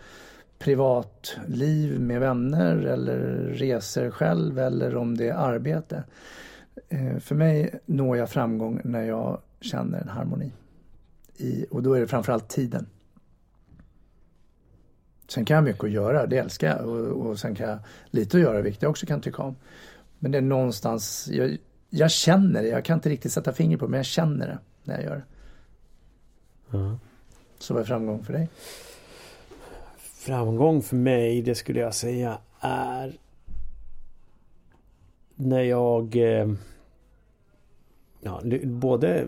privatliv 0.59 1.99
med 1.99 2.19
vänner 2.19 2.75
eller 2.75 3.17
resor 3.53 4.09
själv 4.09 4.59
eller 4.59 4.95
om 4.95 5.17
det 5.17 5.29
är 5.29 5.33
arbete. 5.33 6.03
Eh, 6.89 7.17
för 7.17 7.35
mig 7.35 7.79
når 7.85 8.17
jag 8.17 8.29
framgång 8.29 8.81
när 8.83 9.03
jag 9.03 9.41
känner 9.61 10.01
en 10.01 10.09
harmoni. 10.09 10.51
I, 11.37 11.65
och 11.71 11.83
då 11.83 11.93
är 11.93 11.99
det 11.99 12.07
framförallt 12.07 12.49
tiden. 12.49 12.87
Sen 15.27 15.45
kan 15.45 15.55
jag 15.55 15.63
mycket 15.63 15.83
att 15.83 15.91
göra, 15.91 16.27
det 16.27 16.37
älskar 16.37 16.67
jag. 16.67 16.89
Och, 16.89 17.27
och 17.27 17.39
sen 17.39 17.55
kan 17.55 17.69
jag 17.69 17.79
lite 18.09 18.37
att 18.37 18.43
göra, 18.43 18.61
vilket 18.61 18.81
jag 18.81 18.89
också 18.89 19.05
kan 19.05 19.21
tycka 19.21 19.43
om. 19.43 19.55
Men 20.19 20.31
det 20.31 20.37
är 20.37 20.41
någonstans, 20.41 21.29
jag, 21.31 21.57
jag 21.97 22.11
känner 22.11 22.61
det, 22.61 22.67
jag 22.67 22.85
kan 22.85 22.97
inte 22.97 23.09
riktigt 23.09 23.31
sätta 23.31 23.53
finger 23.53 23.77
på 23.77 23.85
det, 23.85 23.91
men 23.91 23.97
jag 23.97 24.05
känner 24.05 24.47
det 24.47 24.59
när 24.83 24.95
jag 24.95 25.03
gör 25.03 25.15
det. 25.15 25.23
Ja. 26.71 26.97
Så 27.59 27.73
vad 27.73 27.83
är 27.83 27.87
framgång 27.87 28.23
för 28.23 28.33
dig? 28.33 28.49
Framgång 29.97 30.81
för 30.81 30.95
mig, 30.95 31.41
det 31.41 31.55
skulle 31.55 31.79
jag 31.79 31.95
säga 31.95 32.37
är 32.59 33.17
när 35.35 35.61
jag 35.61 36.15
eh, 36.15 36.47
ja, 38.21 38.41
både 38.63 39.27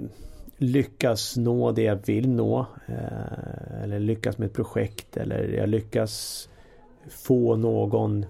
lyckas 0.58 1.38
nå 1.38 1.72
det 1.72 1.82
jag 1.82 2.06
vill 2.06 2.30
nå 2.30 2.66
eh, 2.88 3.84
eller 3.84 4.00
lyckas 4.00 4.38
med 4.38 4.46
ett 4.46 4.54
projekt 4.54 5.18
eller 5.18 5.44
jag 5.48 5.70
lyckas 5.70 6.50
få 7.10 7.56
någon 7.56 8.26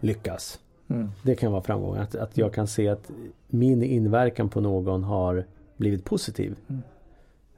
lyckas. 0.00 0.58
Mm. 0.92 1.10
Det 1.22 1.34
kan 1.34 1.52
vara 1.52 1.62
framgång. 1.62 1.96
Att, 1.96 2.14
att 2.14 2.38
jag 2.38 2.54
kan 2.54 2.66
se 2.66 2.88
att 2.88 3.10
min 3.46 3.82
inverkan 3.82 4.48
på 4.48 4.60
någon 4.60 5.04
har 5.04 5.44
blivit 5.76 6.04
positiv. 6.04 6.56
Mm. 6.68 6.82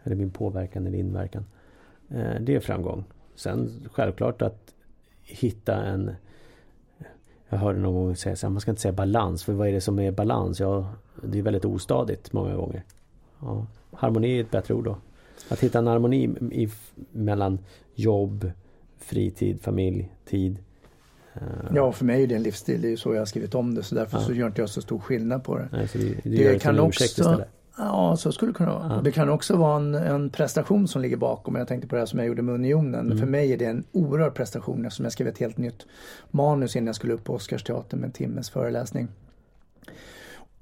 Eller 0.03 0.17
min 0.17 0.31
påverkan 0.31 0.87
eller 0.87 0.99
inverkan. 0.99 1.45
Eh, 2.09 2.41
det 2.41 2.55
är 2.55 2.61
framgång. 2.61 3.05
Sen 3.35 3.89
självklart 3.93 4.43
att 4.43 4.75
hitta 5.23 5.85
en 5.85 6.11
Jag 7.49 7.59
hörde 7.59 7.79
någon 7.79 7.95
gång 7.95 8.17
säga 8.17 8.37
så 8.37 8.47
här, 8.47 8.53
man 8.53 8.61
ska 8.61 8.71
inte 8.71 8.83
säga 8.83 8.93
balans. 8.93 9.45
För 9.45 9.53
vad 9.53 9.69
är 9.69 9.73
det 9.73 9.81
som 9.81 9.99
är 9.99 10.11
balans? 10.11 10.61
Ja, 10.61 10.89
det 11.23 11.39
är 11.39 11.43
väldigt 11.43 11.65
ostadigt 11.65 12.33
många 12.33 12.57
gånger. 12.57 12.83
Ja, 13.41 13.67
harmoni 13.93 14.37
är 14.37 14.41
ett 14.41 14.51
bättre 14.51 14.75
ord 14.75 14.85
då. 14.85 14.97
Att 15.49 15.61
hitta 15.61 15.79
en 15.79 15.87
harmoni 15.87 16.25
i, 16.53 16.69
mellan 17.13 17.59
jobb, 17.95 18.51
fritid, 18.99 19.61
familj, 19.61 20.13
tid. 20.25 20.59
Eh, 21.35 21.41
Ja, 21.75 21.93
för 21.93 22.05
mig 22.05 22.23
är 22.23 22.27
det 22.27 22.35
en 22.35 22.43
livsstil. 22.43 22.83
Det 22.83 22.89
är 22.89 22.91
ju 22.91 22.97
så 22.97 23.15
jag 23.15 23.21
har 23.21 23.27
skrivit 23.27 23.55
om 23.55 23.75
det. 23.75 23.83
Så 23.83 23.95
därför 23.95 24.19
Ja. 24.19 24.25
så 24.25 24.33
gör 24.33 24.47
inte 24.47 24.61
jag 24.63 24.69
så 24.69 24.83
stor 24.83 24.99
skillnad 24.99 25.45
på 25.45 25.59
det. 25.59 25.69
Nej, 25.73 25.89
så 25.89 25.99
du, 25.99 26.05
du 26.25 26.37
Det 26.37 26.53
det 26.53 26.59
kan 26.59 26.81
också- 26.81 27.05
istället. 27.05 27.49
Ja, 27.79 28.17
så 28.17 28.33
skulle 28.33 28.53
det 28.53 28.57
kunna 28.57 28.73
vara. 28.79 28.95
Ja. 28.97 29.01
Det 29.03 29.13
kan 29.13 29.29
också 29.29 29.57
vara 29.57 29.77
en, 29.77 29.95
en 29.95 30.31
prestation 30.31 30.89
som 30.89 31.03
ligger 31.03 31.17
bakom. 31.17 31.55
Jag 31.55 31.69
tänkte 31.69 31.89
på 31.89 31.95
det 31.95 32.01
här 32.01 32.07
som 32.07 32.19
jag 32.19 32.29
gjorde 32.29 32.43
med 32.43 32.55
Unionen. 32.55 33.07
Mm. 33.07 33.19
För 33.19 33.27
mig 33.27 33.53
är 33.53 33.57
det 33.59 33.65
en 33.65 33.85
oerhörd 33.93 34.35
prestation 34.35 34.85
eftersom 34.87 35.05
jag 35.05 35.13
skrev 35.13 35.29
ett 35.29 35.39
helt 35.39 35.57
nytt 35.59 35.87
manus 36.31 36.77
innan 36.77 36.87
jag 36.87 36.97
skulle 36.97 37.13
upp 37.13 37.25
på 37.25 37.35
Oscarsteatern 37.35 38.01
med 38.01 38.07
en 38.07 38.13
timmes 38.13 38.51
föreläsning. 38.51 39.09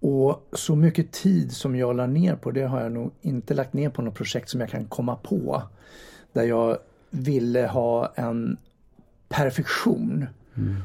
Och 0.01 0.49
så 0.53 0.77
mycket 0.77 1.13
tid 1.13 1.53
som 1.53 1.77
jag 1.77 1.97
la 1.97 2.07
ner 2.07 2.37
på 2.37 2.51
det 2.51 2.63
har 2.63 2.81
jag 2.81 2.93
nog 2.93 3.11
inte 3.21 3.55
lagt 3.55 3.73
ner 3.73 3.89
på 3.91 4.03
något 4.03 4.15
projekt 4.15 4.49
som 4.49 4.61
jag 4.61 4.71
kan 4.71 4.85
komma 4.85 5.17
på. 5.17 5.63
Där 6.33 6.43
jag 6.43 6.79
ville 7.11 7.67
ha 7.67 8.13
en 8.15 8.57
perfektion 9.29 10.27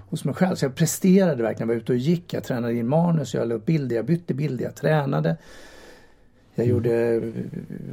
hos 0.09 0.25
mig 0.25 0.35
själv. 0.35 0.55
Så 0.55 0.65
jag 0.65 0.75
presterade 0.75 1.43
verkligen. 1.43 1.69
Jag 1.69 1.75
var 1.75 1.81
ute 1.81 1.91
och 1.91 1.97
gick, 1.97 2.33
jag 2.33 2.43
tränade 2.43 2.73
in 2.73 2.87
manus, 2.87 3.33
jag 3.33 3.47
la 3.47 3.55
upp 3.55 3.65
bilder, 3.65 3.95
jag 3.95 4.05
bytte 4.05 4.33
bilder, 4.33 4.65
jag 4.65 4.75
tränade. 4.75 5.37
Jag 6.55 6.67
gjorde 6.67 7.21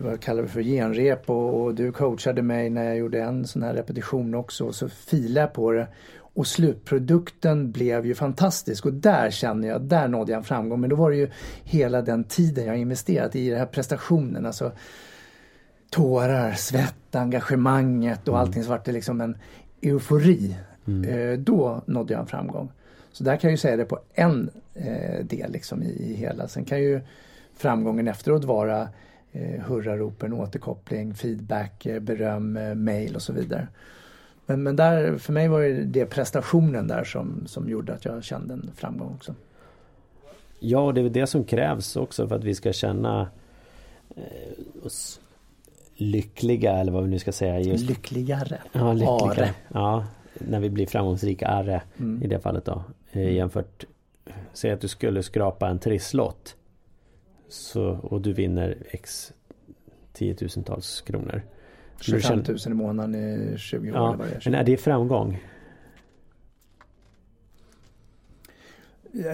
vad 0.02 0.12
jag 0.12 0.20
kallar 0.20 0.46
för 0.46 0.62
genrep 0.62 1.30
och, 1.30 1.62
och 1.62 1.74
du 1.74 1.92
coachade 1.92 2.42
mig 2.42 2.70
när 2.70 2.84
jag 2.84 2.96
gjorde 2.96 3.22
en 3.22 3.46
sån 3.46 3.62
här 3.62 3.74
repetition 3.74 4.34
också 4.34 4.64
och 4.64 4.74
så 4.74 4.88
filade 4.88 5.40
jag 5.40 5.52
på 5.52 5.72
det. 5.72 5.88
Och 6.16 6.46
slutprodukten 6.46 7.72
blev 7.72 8.06
ju 8.06 8.14
fantastisk 8.14 8.86
och 8.86 8.92
där 8.92 9.30
känner 9.30 9.68
jag, 9.68 9.82
där 9.82 10.08
nådde 10.08 10.32
jag 10.32 10.38
en 10.38 10.44
framgång. 10.44 10.80
Men 10.80 10.90
då 10.90 10.96
var 10.96 11.10
det 11.10 11.16
ju 11.16 11.30
hela 11.64 12.02
den 12.02 12.24
tiden 12.24 12.66
jag 12.66 12.76
investerat 12.76 13.36
i 13.36 13.50
den 13.50 13.58
här 13.58 13.66
prestationen. 13.66 14.46
Alltså 14.46 14.72
tårar, 15.90 16.52
svett, 16.52 17.14
engagemanget 17.14 18.28
och 18.28 18.38
allting 18.38 18.64
så 18.64 18.70
vart 18.70 18.84
det 18.84 18.92
liksom 18.92 19.20
en 19.20 19.36
eufori. 19.82 20.56
Eh, 20.86 21.38
då 21.38 21.82
nådde 21.86 22.12
jag 22.12 22.20
en 22.20 22.26
framgång. 22.26 22.72
Så 23.12 23.24
där 23.24 23.36
kan 23.36 23.48
jag 23.48 23.52
ju 23.52 23.58
säga 23.58 23.76
det 23.76 23.84
på 23.84 23.98
en 24.14 24.50
eh, 24.74 25.24
del 25.24 25.52
liksom 25.52 25.82
i, 25.82 26.14
hela. 26.14 26.48
Sen 26.48 26.64
kan 26.64 26.80
ju 26.80 27.00
framgången 27.56 28.08
efteråt 28.08 28.44
vara 28.44 28.88
eh, 29.32 29.62
hurraropen, 29.66 30.32
återkoppling, 30.32 31.14
feedback, 31.14 31.86
beröm, 32.00 32.58
mail 32.84 33.14
och 33.14 33.22
så 33.22 33.32
vidare. 33.32 33.68
Men, 34.46 34.62
men 34.62 34.76
där, 34.76 35.18
för 35.18 35.32
mig 35.32 35.48
var 35.48 35.60
det, 35.60 35.72
det 35.72 36.06
prestationen 36.06 36.88
där 36.88 37.04
som, 37.04 37.42
som 37.46 37.68
gjorde 37.68 37.94
att 37.94 38.04
jag 38.04 38.24
kände 38.24 38.54
en 38.54 38.70
framgång 38.76 39.14
också. 39.14 39.34
Ja, 40.60 40.80
och 40.80 40.94
det 40.94 41.00
är 41.00 41.02
väl 41.02 41.12
det 41.12 41.26
som 41.26 41.44
krävs 41.44 41.96
också 41.96 42.28
för 42.28 42.36
att 42.36 42.44
vi 42.44 42.54
ska 42.54 42.72
känna 42.72 43.28
oss 44.84 45.20
lyckliga 45.96 46.72
eller 46.72 46.92
vad 46.92 47.02
vi 47.02 47.10
nu 47.10 47.18
ska 47.18 47.32
säga. 47.32 47.60
Just, 47.60 47.84
Lyckligare. 47.84 48.58
ja, 48.72 48.92
lyckliga. 48.92 49.44
Are. 49.44 49.50
Ja, 49.68 50.04
när 50.38 50.60
vi 50.60 50.70
blir 50.70 50.86
framgångsrika 50.86 51.48
are 51.48 51.82
Mm. 51.98 52.22
i 52.22 52.26
det 52.26 52.38
fallet 52.40 52.64
då. 52.64 52.82
Eh, 53.12 53.32
jämfört, 53.32 53.84
säg 54.52 54.70
att 54.70 54.80
du 54.80 54.88
skulle 54.88 55.22
skrapa 55.22 55.68
en 55.68 55.78
trisslott. 55.78 56.56
Så, 57.48 57.82
och 58.02 58.20
du 58.20 58.32
vinner 58.32 58.76
x 58.90 59.32
tiotusentals 60.12 61.00
kronor. 61.00 61.42
25 62.00 62.42
000 62.48 62.58
i 62.66 62.68
månaden 62.74 63.14
i 63.14 63.54
20 63.58 63.90
år 63.90 63.96
Ja, 63.96 64.08
eller 64.08 64.18
vad 64.18 64.26
det 64.28 64.34
är. 64.34 64.40
men 64.44 64.54
är 64.54 64.64
det 64.64 64.76
framgång? 64.76 65.42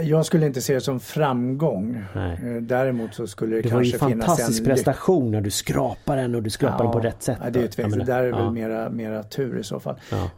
Jag 0.02 0.26
skulle 0.26 0.46
inte 0.46 0.60
se 0.60 0.75
det 0.75 0.80
som 0.80 1.00
framgång. 1.00 2.04
Nej. 2.14 2.38
Eh, 2.44 2.62
Däremot 2.62 3.14
så 3.14 3.26
skulle 3.26 3.56
det, 3.56 3.62
Det 3.62 3.75
var 3.75 3.82
ju 3.82 3.90
kanske 3.90 4.06
en 4.06 4.10
finnas 4.10 4.26
fantastisk 4.26 4.60
en 4.60 4.66
prestation 4.66 5.30
när 5.30 5.40
du 5.40 5.50
skrapar 5.50 6.16
den 6.16 6.34
och 6.34 6.42
du 6.42 6.50
skrapar 6.50 6.84
den 6.84 6.92
på 6.92 7.00
rätt 7.00 7.22
sätt. 7.22 7.38
Ja, 7.42 7.50
det 7.50 7.58
är 7.58 7.62
ju 7.62 7.68
tveksamt. 7.68 7.99
Det 7.99 8.12
där 8.12 8.25
är 8.25 8.32
väl 8.32 8.40
ja, 8.40 8.50
mera, 8.50 8.90
mera 8.90 9.22
tur 9.22 9.58
i 9.58 9.62
så 9.62 9.80
fall. 9.80 9.96
Ja. 10.10 10.30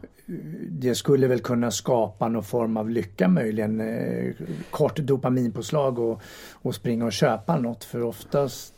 Det 0.69 0.95
skulle 0.95 1.27
väl 1.27 1.39
kunna 1.39 1.71
skapa 1.71 2.27
någon 2.27 2.43
form 2.43 2.77
av 2.77 2.89
lycka 2.89 3.27
möjligen. 3.27 3.81
Eh, 3.81 4.33
kort 4.69 4.95
dopaminpåslag 4.95 5.99
och, 5.99 6.21
och 6.53 6.75
springa 6.75 7.05
och 7.05 7.13
köpa 7.13 7.59
något. 7.59 7.83
För 7.83 8.01
oftast, 8.01 8.73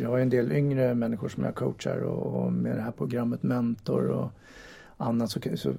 jag 0.00 0.08
har 0.08 0.16
ju 0.16 0.22
en 0.22 0.30
del 0.30 0.52
yngre 0.52 0.94
människor 0.94 1.28
som 1.28 1.44
jag 1.44 1.54
coachar 1.54 1.96
och, 1.96 2.42
och 2.42 2.52
med 2.52 2.76
det 2.76 2.82
här 2.82 2.92
programmet 2.92 3.42
Mentor 3.42 4.08
och 4.08 4.30
annat 4.96 5.30
så, 5.30 5.40
så 5.54 5.72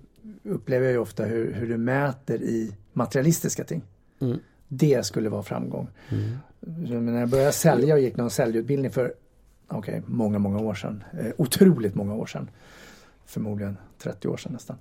upplever 0.44 0.86
jag 0.86 0.92
ju 0.94 1.00
ofta 1.00 1.24
hur, 1.26 1.54
hur 1.54 1.68
du 1.68 1.78
mäter 1.78 2.42
i 2.42 2.76
materialistiska 2.94 3.64
ting. 3.64 3.82
Mm. 4.20 4.40
Det 4.68 5.06
skulle 5.06 5.30
vara 5.30 5.44
framgång. 5.44 5.88
Mm. 6.10 7.06
När 7.06 7.20
jag 7.20 7.30
började 7.30 7.52
sälja 7.52 7.94
och 7.94 8.00
gick 8.00 8.18
någon 8.18 8.30
säljutbildning 8.30 8.92
för 8.92 9.14
okej, 9.68 10.02
många, 10.06 10.40
många 10.40 10.60
år 10.60 10.74
sedan. 10.74 11.04
Eh, 11.20 11.32
otroligt 11.38 11.96
många 11.96 12.14
år 12.14 12.26
sedan. 12.26 12.50
Förmodligen 13.26 13.78
30 13.98 14.28
år 14.28 14.38
sedan 14.38 14.54
nästan. 14.54 14.78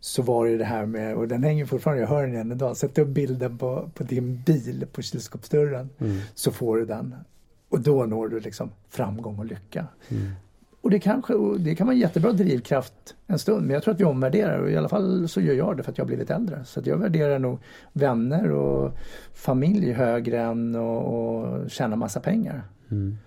Så 0.00 0.22
var 0.22 0.46
det 0.46 0.56
det 0.56 0.64
här 0.64 0.86
med, 0.86 1.14
och 1.14 1.28
den 1.28 1.42
hänger 1.42 1.66
fortfarande, 1.66 2.02
jag 2.02 2.08
hör 2.08 2.26
den 2.26 2.36
än 2.36 2.52
idag. 2.52 2.76
Sätt 2.76 2.98
upp 2.98 3.08
bilden 3.08 3.58
på, 3.58 3.90
på 3.94 4.04
din 4.04 4.42
bil 4.46 4.86
på 4.92 5.02
kylskåpsdörren. 5.02 5.90
Mm. 5.98 6.18
Så 6.34 6.52
får 6.52 6.76
du 6.76 6.84
den. 6.84 7.14
Och 7.68 7.80
då 7.80 8.06
når 8.06 8.28
du 8.28 8.40
liksom 8.40 8.70
framgång 8.88 9.38
och 9.38 9.46
lycka. 9.46 9.86
Mm. 10.08 10.32
Och 10.80 10.90
det, 10.90 10.98
kanske, 11.00 11.34
och 11.34 11.60
det 11.60 11.74
kan 11.74 11.86
vara 11.86 11.94
en 11.94 12.00
jättebra 12.00 12.32
drivkraft 12.32 13.16
en 13.26 13.38
stund. 13.38 13.66
Men 13.66 13.74
jag 13.74 13.82
tror 13.82 13.94
att 13.94 14.00
vi 14.00 14.04
omvärderar 14.04 14.58
och 14.58 14.70
i 14.70 14.76
alla 14.76 14.88
fall 14.88 15.28
så 15.28 15.40
gör 15.40 15.54
jag 15.54 15.76
det 15.76 15.82
för 15.82 15.92
att 15.92 15.98
jag 15.98 16.04
har 16.04 16.08
blivit 16.08 16.30
äldre. 16.30 16.64
Så 16.64 16.80
att 16.80 16.86
jag 16.86 16.96
värderar 16.96 17.38
nog 17.38 17.58
vänner 17.92 18.52
och 18.52 18.92
familj 19.34 19.92
högre 19.92 20.40
än 20.40 20.76
att 20.76 21.04
och 21.04 21.70
tjäna 21.70 21.96
massa 21.96 22.20
pengar. 22.20 22.62
Mm. 22.90 23.18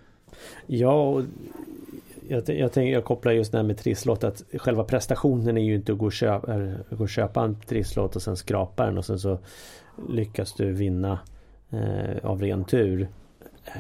Ja, 0.67 1.09
och 1.09 1.23
jag, 2.27 2.49
jag, 2.49 2.71
tänk, 2.71 2.95
jag 2.95 3.05
kopplar 3.05 3.31
just 3.31 3.51
det 3.51 3.57
här 3.57 3.65
med 3.65 3.77
trisslott 3.77 4.23
att 4.23 4.43
själva 4.53 4.83
prestationen 4.83 5.57
är 5.57 5.61
ju 5.61 5.75
inte 5.75 5.91
att 5.91 5.97
gå 5.97 6.05
och 6.05 6.13
köpa, 6.13 6.57
gå 6.89 7.03
och 7.03 7.09
köpa 7.09 7.43
en 7.43 7.55
trisslott 7.55 8.15
och 8.15 8.21
sen 8.21 8.37
skrapa 8.37 8.85
den 8.85 8.97
och 8.97 9.05
sen 9.05 9.19
så 9.19 9.39
lyckas 10.09 10.53
du 10.53 10.71
vinna 10.71 11.19
eh, 11.69 12.29
av 12.29 12.41
ren 12.41 12.63
tur 12.63 13.07
eh, 13.65 13.73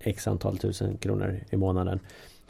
x 0.00 0.28
antal 0.28 0.58
tusen 0.58 0.96
kronor 0.96 1.40
i 1.50 1.56
månaden. 1.56 2.00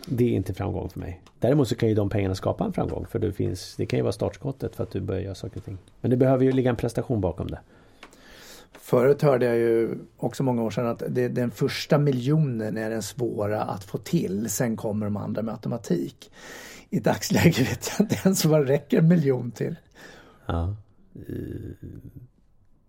Det 0.06 0.24
är 0.24 0.30
inte 0.30 0.54
framgång 0.54 0.88
för 0.88 1.00
mig. 1.00 1.22
Däremot 1.38 1.68
så 1.68 1.74
kan 1.74 1.88
ju 1.88 1.94
de 1.94 2.10
pengarna 2.10 2.34
skapa 2.34 2.64
en 2.64 2.72
framgång 2.72 3.06
för 3.06 3.18
det, 3.18 3.32
finns, 3.32 3.76
det 3.76 3.86
kan 3.86 3.98
ju 3.98 4.02
vara 4.02 4.12
startskottet 4.12 4.76
för 4.76 4.82
att 4.82 4.90
du 4.90 5.00
börjar 5.00 5.22
göra 5.22 5.34
saker 5.34 5.56
och 5.56 5.64
ting. 5.64 5.78
Men 6.00 6.10
det 6.10 6.16
behöver 6.16 6.44
ju 6.44 6.52
ligga 6.52 6.70
en 6.70 6.76
prestation 6.76 7.20
bakom 7.20 7.46
det. 7.46 7.60
Förut 8.72 9.22
hörde 9.22 9.46
jag 9.46 9.56
ju 9.56 9.98
också 10.16 10.42
många 10.42 10.62
år 10.62 10.70
sedan 10.70 10.86
att 10.86 11.02
det, 11.08 11.28
den 11.28 11.50
första 11.50 11.98
miljonen 11.98 12.76
är 12.76 12.90
den 12.90 13.02
svåra 13.02 13.62
att 13.62 13.84
få 13.84 13.98
till. 13.98 14.50
Sen 14.50 14.76
kommer 14.76 15.06
de 15.06 15.16
andra 15.16 15.42
med 15.42 15.54
automatik. 15.54 16.30
I 16.90 17.00
dagsläget 17.00 17.60
vet 17.60 17.90
jag 17.98 18.04
inte 18.04 18.16
ens 18.24 18.44
vad 18.44 18.66
det 18.66 18.72
räcker 18.72 18.98
en 18.98 19.08
miljon 19.08 19.50
till. 19.50 19.76
Ja. 20.46 20.76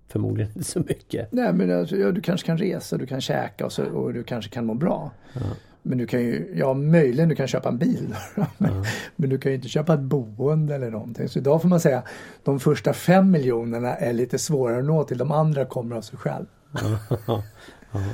Förmodligen 0.08 0.52
inte 0.52 0.72
så 0.72 0.80
mycket. 0.80 1.32
Nej 1.32 1.54
men 1.54 1.80
alltså, 1.80 1.96
ja, 1.96 2.12
du 2.12 2.22
kanske 2.22 2.46
kan 2.46 2.58
resa, 2.58 2.98
du 2.98 3.06
kan 3.06 3.22
käka 3.22 3.66
och, 3.66 3.72
så, 3.72 3.84
och 3.86 4.14
du 4.14 4.24
kanske 4.24 4.52
kan 4.52 4.66
må 4.66 4.74
bra. 4.74 5.12
Ja. 5.34 5.42
Men 5.86 5.98
du 5.98 6.08
kan 6.08 6.20
ju, 6.22 6.54
ja 6.56 6.74
möjligen 6.74 7.30
du 7.30 7.36
kan 7.36 7.48
köpa 7.48 7.70
en 7.70 7.78
bil. 7.78 8.16
men, 8.58 8.74
Ja. 8.76 8.84
men 9.16 9.30
du 9.30 9.38
kan 9.38 9.52
ju 9.52 9.56
inte 9.56 9.68
köpa 9.68 9.94
ett 9.94 10.00
boende 10.00 10.76
eller 10.76 10.92
någonting. 10.92 11.30
Så 11.30 11.40
idag 11.40 11.62
får 11.62 11.70
man 11.70 11.80
säga 11.80 12.04
de 12.44 12.60
första 12.60 12.94
fem 12.94 13.32
miljonerna 13.32 13.96
är 13.96 14.14
lite 14.14 14.40
svårare 14.40 14.80
att 14.80 14.86
nå 14.86 15.04
till. 15.04 15.18
De 15.18 15.32
andra 15.32 15.66
kommer 15.66 15.96
av 15.96 16.02
sig 16.02 16.18
själv. 16.20 16.46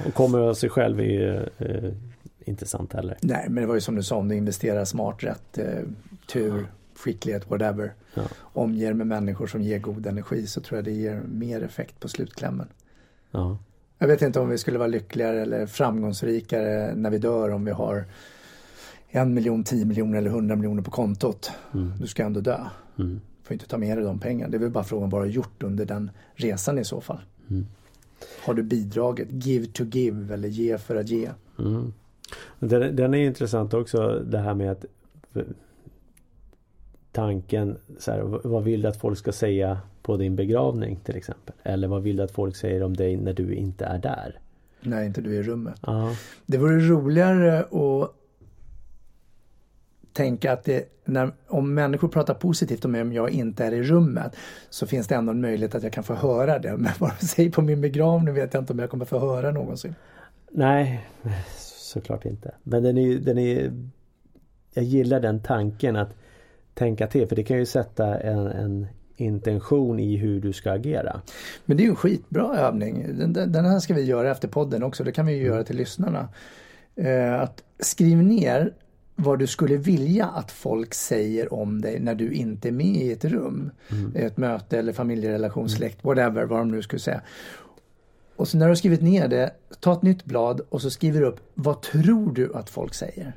Och 0.08 0.14
kommer 0.14 0.40
av 0.40 0.54
sig 0.54 0.70
själv 0.70 1.00
är 1.00 1.04
ju 1.04 1.36
eh, 1.58 1.94
inte 2.46 2.66
sant 2.66 2.94
heller. 2.94 3.18
Nej 3.22 3.46
men 3.50 3.62
det 3.62 3.68
var 3.68 3.76
ju 3.76 3.82
som 3.82 3.96
du 3.96 4.04
sa 4.04 4.16
om 4.16 4.28
du 4.28 4.36
investerar 4.36 4.86
smart, 4.86 5.24
rätt, 5.24 5.58
eh, 5.58 5.66
tur, 6.34 6.68
skicklighet, 6.96 7.50
whatever. 7.50 7.94
Ja. 8.14 8.22
Omger 8.40 8.94
med 8.94 9.08
människor 9.08 9.48
som 9.48 9.62
ger 9.62 9.80
god 9.80 10.08
energi 10.08 10.48
så 10.48 10.62
tror 10.62 10.78
jag 10.78 10.86
det 10.86 10.92
ger 10.92 11.22
mer 11.28 11.62
effekt 11.64 12.00
på 12.00 12.08
slutklämmen. 12.08 12.68
Ja. 13.32 13.58
Jag 14.02 14.08
vet 14.08 14.22
inte 14.22 14.40
om 14.40 14.50
vi 14.50 14.58
skulle 14.58 14.78
vara 14.78 14.88
lyckligare 14.88 15.42
eller 15.42 15.66
framgångsrikare 15.66 16.96
när 16.96 17.10
vi 17.10 17.18
dör 17.18 17.50
om 17.50 17.66
vi 17.66 17.72
har 17.72 18.06
en 19.10 19.34
miljon, 19.34 19.64
tio 19.64 19.86
miljoner 19.86 20.18
eller 20.18 20.30
hundra 20.30 20.56
miljoner 20.56 20.82
på 20.82 20.92
kontot. 20.92 21.52
Mm. 21.74 21.94
Du 22.00 22.08
ska 22.08 22.24
ändå 22.24 22.40
dö. 22.40 22.60
Mm. 23.00 23.22
får 23.44 23.54
inte 23.54 23.68
ta 23.68 23.78
med 23.78 23.98
dig 23.98 24.06
de 24.06 24.20
pengarna. 24.20 24.52
Det 24.52 24.58
är 24.58 24.60
väl 24.60 24.70
bara 24.70 24.84
frågan 24.84 25.10
vad 25.10 25.22
du 25.22 25.26
har 25.26 25.32
gjort 25.34 25.64
under 25.64 25.86
den 25.86 26.12
resan 26.34 26.80
i 26.80 26.84
så 26.84 27.02
fall. 27.02 27.20
Mm. 27.50 27.66
Har 28.46 28.54
du 28.54 28.64
bidragit? 28.64 29.28
Give 29.32 29.66
to 29.66 29.84
give 29.84 30.34
eller 30.34 30.50
ge 30.50 30.78
för 30.78 30.96
att 30.96 31.10
ge. 31.10 31.30
Mm. 31.60 31.94
Den, 32.60 32.96
den 32.96 33.14
är 33.14 33.26
intressant 33.26 33.74
också 33.74 34.20
det 34.20 34.40
här 34.40 34.54
med 34.54 34.72
att 34.72 34.86
tanken 37.12 37.78
så 37.98 38.12
här, 38.12 38.22
vad 38.44 38.64
vill 38.64 38.82
du 38.82 38.88
att 38.88 38.98
folk 38.98 39.18
ska 39.18 39.32
säga 39.32 39.80
på 40.02 40.18
din 40.18 40.36
begravning 40.36 41.00
till 41.04 41.16
exempel? 41.16 41.56
Eller 41.64 41.88
vad 41.88 42.04
vill 42.04 42.16
du 42.16 42.24
att 42.24 42.32
folk 42.32 42.56
säger 42.56 42.84
om 42.84 42.98
dig 42.98 43.18
när 43.18 43.34
du 43.34 43.54
inte 43.54 43.86
är 43.86 43.98
där? 43.98 44.40
När 44.82 45.04
inte 45.04 45.22
du 45.22 45.36
är 45.36 45.40
i 45.40 45.44
rummet. 45.44 45.76
Ja, 45.82 46.16
Det 46.46 46.58
vore 46.58 46.80
roligare 46.80 47.60
att 47.60 48.16
tänka 50.14 50.54
att 50.54 50.64
det, 50.64 50.86
när, 51.06 51.32
om 51.48 51.74
människor 51.74 52.08
pratar 52.08 52.34
positivt 52.34 52.86
om 52.86 52.92
mig 52.92 53.02
om 53.02 53.14
jag 53.14 53.30
inte 53.30 53.66
är 53.66 53.72
i 53.72 53.84
rummet 53.84 54.36
så 54.70 54.88
finns 54.88 55.08
det 55.08 55.16
ändå 55.16 55.32
en 55.32 55.42
möjlighet 55.42 55.76
att 55.76 55.84
jag 55.84 55.94
kan 55.94 56.04
få 56.04 56.14
höra 56.14 56.60
det. 56.60 56.78
Men 56.78 56.92
vad 57.00 57.12
de 57.20 57.26
säger 57.26 57.52
på 57.52 57.62
min 57.62 57.82
begravning 57.82 58.34
vet 58.34 58.54
jag 58.54 58.62
inte 58.62 58.74
om 58.74 58.80
jag 58.80 58.90
kommer 58.90 59.06
få 59.06 59.20
höra 59.20 59.52
någonsin. 59.52 59.96
nej, 60.52 61.08
såklart 61.58 62.26
inte. 62.26 62.52
Men 62.64 62.84
den 62.84 62.98
är, 62.98 63.18
den 63.18 63.38
är 63.38 63.74
Jag 64.74 64.84
gillar 64.84 65.20
den 65.20 65.42
tanken 65.42 65.96
att 65.96 66.10
tänka 66.74 67.08
till 67.08 67.28
för 67.28 67.36
det 67.36 67.44
kan 67.44 67.58
ju 67.58 67.66
sätta 67.66 68.20
en, 68.20 68.48
en 68.48 68.88
intention 69.22 70.00
i 70.00 70.16
hur 70.16 70.42
du 70.42 70.54
ska 70.54 70.72
agera. 70.72 71.22
Men 71.66 71.78
det 71.78 71.84
är 71.84 71.86
ju 71.86 71.90
en 71.90 71.96
skitbra 71.96 72.58
övning. 72.58 73.06
Den, 73.18 73.34
den 73.34 73.66
här 73.66 73.80
ska 73.80 73.94
vi 73.94 74.04
göra 74.04 74.32
efter 74.32 74.48
podden 74.48 74.84
också. 74.84 75.04
Det 75.04 75.12
kan 75.12 75.26
vi 75.26 75.34
ju 75.34 75.44
göra 75.44 75.64
till 75.64 75.76
lyssnarna. 75.76 76.28
Eh, 76.96 77.42
att 77.42 77.64
skriv 77.80 78.18
ner 78.18 78.74
vad 79.16 79.40
du 79.40 79.48
skulle 79.48 79.78
vilja 79.78 80.26
att 80.26 80.52
folk 80.52 80.94
säger 80.94 81.54
om 81.54 81.82
dig 81.82 82.00
när 82.00 82.16
du 82.16 82.32
inte 82.32 82.68
är 82.68 82.72
med 82.72 82.96
i 82.96 83.12
ett 83.12 83.26
rum. 83.26 83.72
Mm. 83.92 84.12
Ett 84.16 84.38
möte 84.38 84.80
eller 84.80 84.94
familjerelation, 84.94 85.70
släkt, 85.70 86.04
whatever, 86.04 86.44
vad 86.44 86.60
de 86.60 86.72
nu 86.72 86.82
skulle 86.82 87.00
säga. 87.00 87.22
Och 88.36 88.48
så 88.48 88.58
när 88.58 88.70
du 88.70 88.76
skrivit 88.76 89.02
ner 89.02 89.28
det, 89.28 89.52
ta 89.80 89.94
ett 89.94 90.02
nytt 90.02 90.26
blad 90.26 90.62
och 90.70 90.82
så 90.82 90.90
skriver 90.90 91.20
du 91.20 91.26
upp 91.26 91.40
vad 91.54 91.82
tror 91.82 92.34
du 92.34 92.56
att 92.56 92.70
folk 92.70 92.94
säger? 92.94 93.34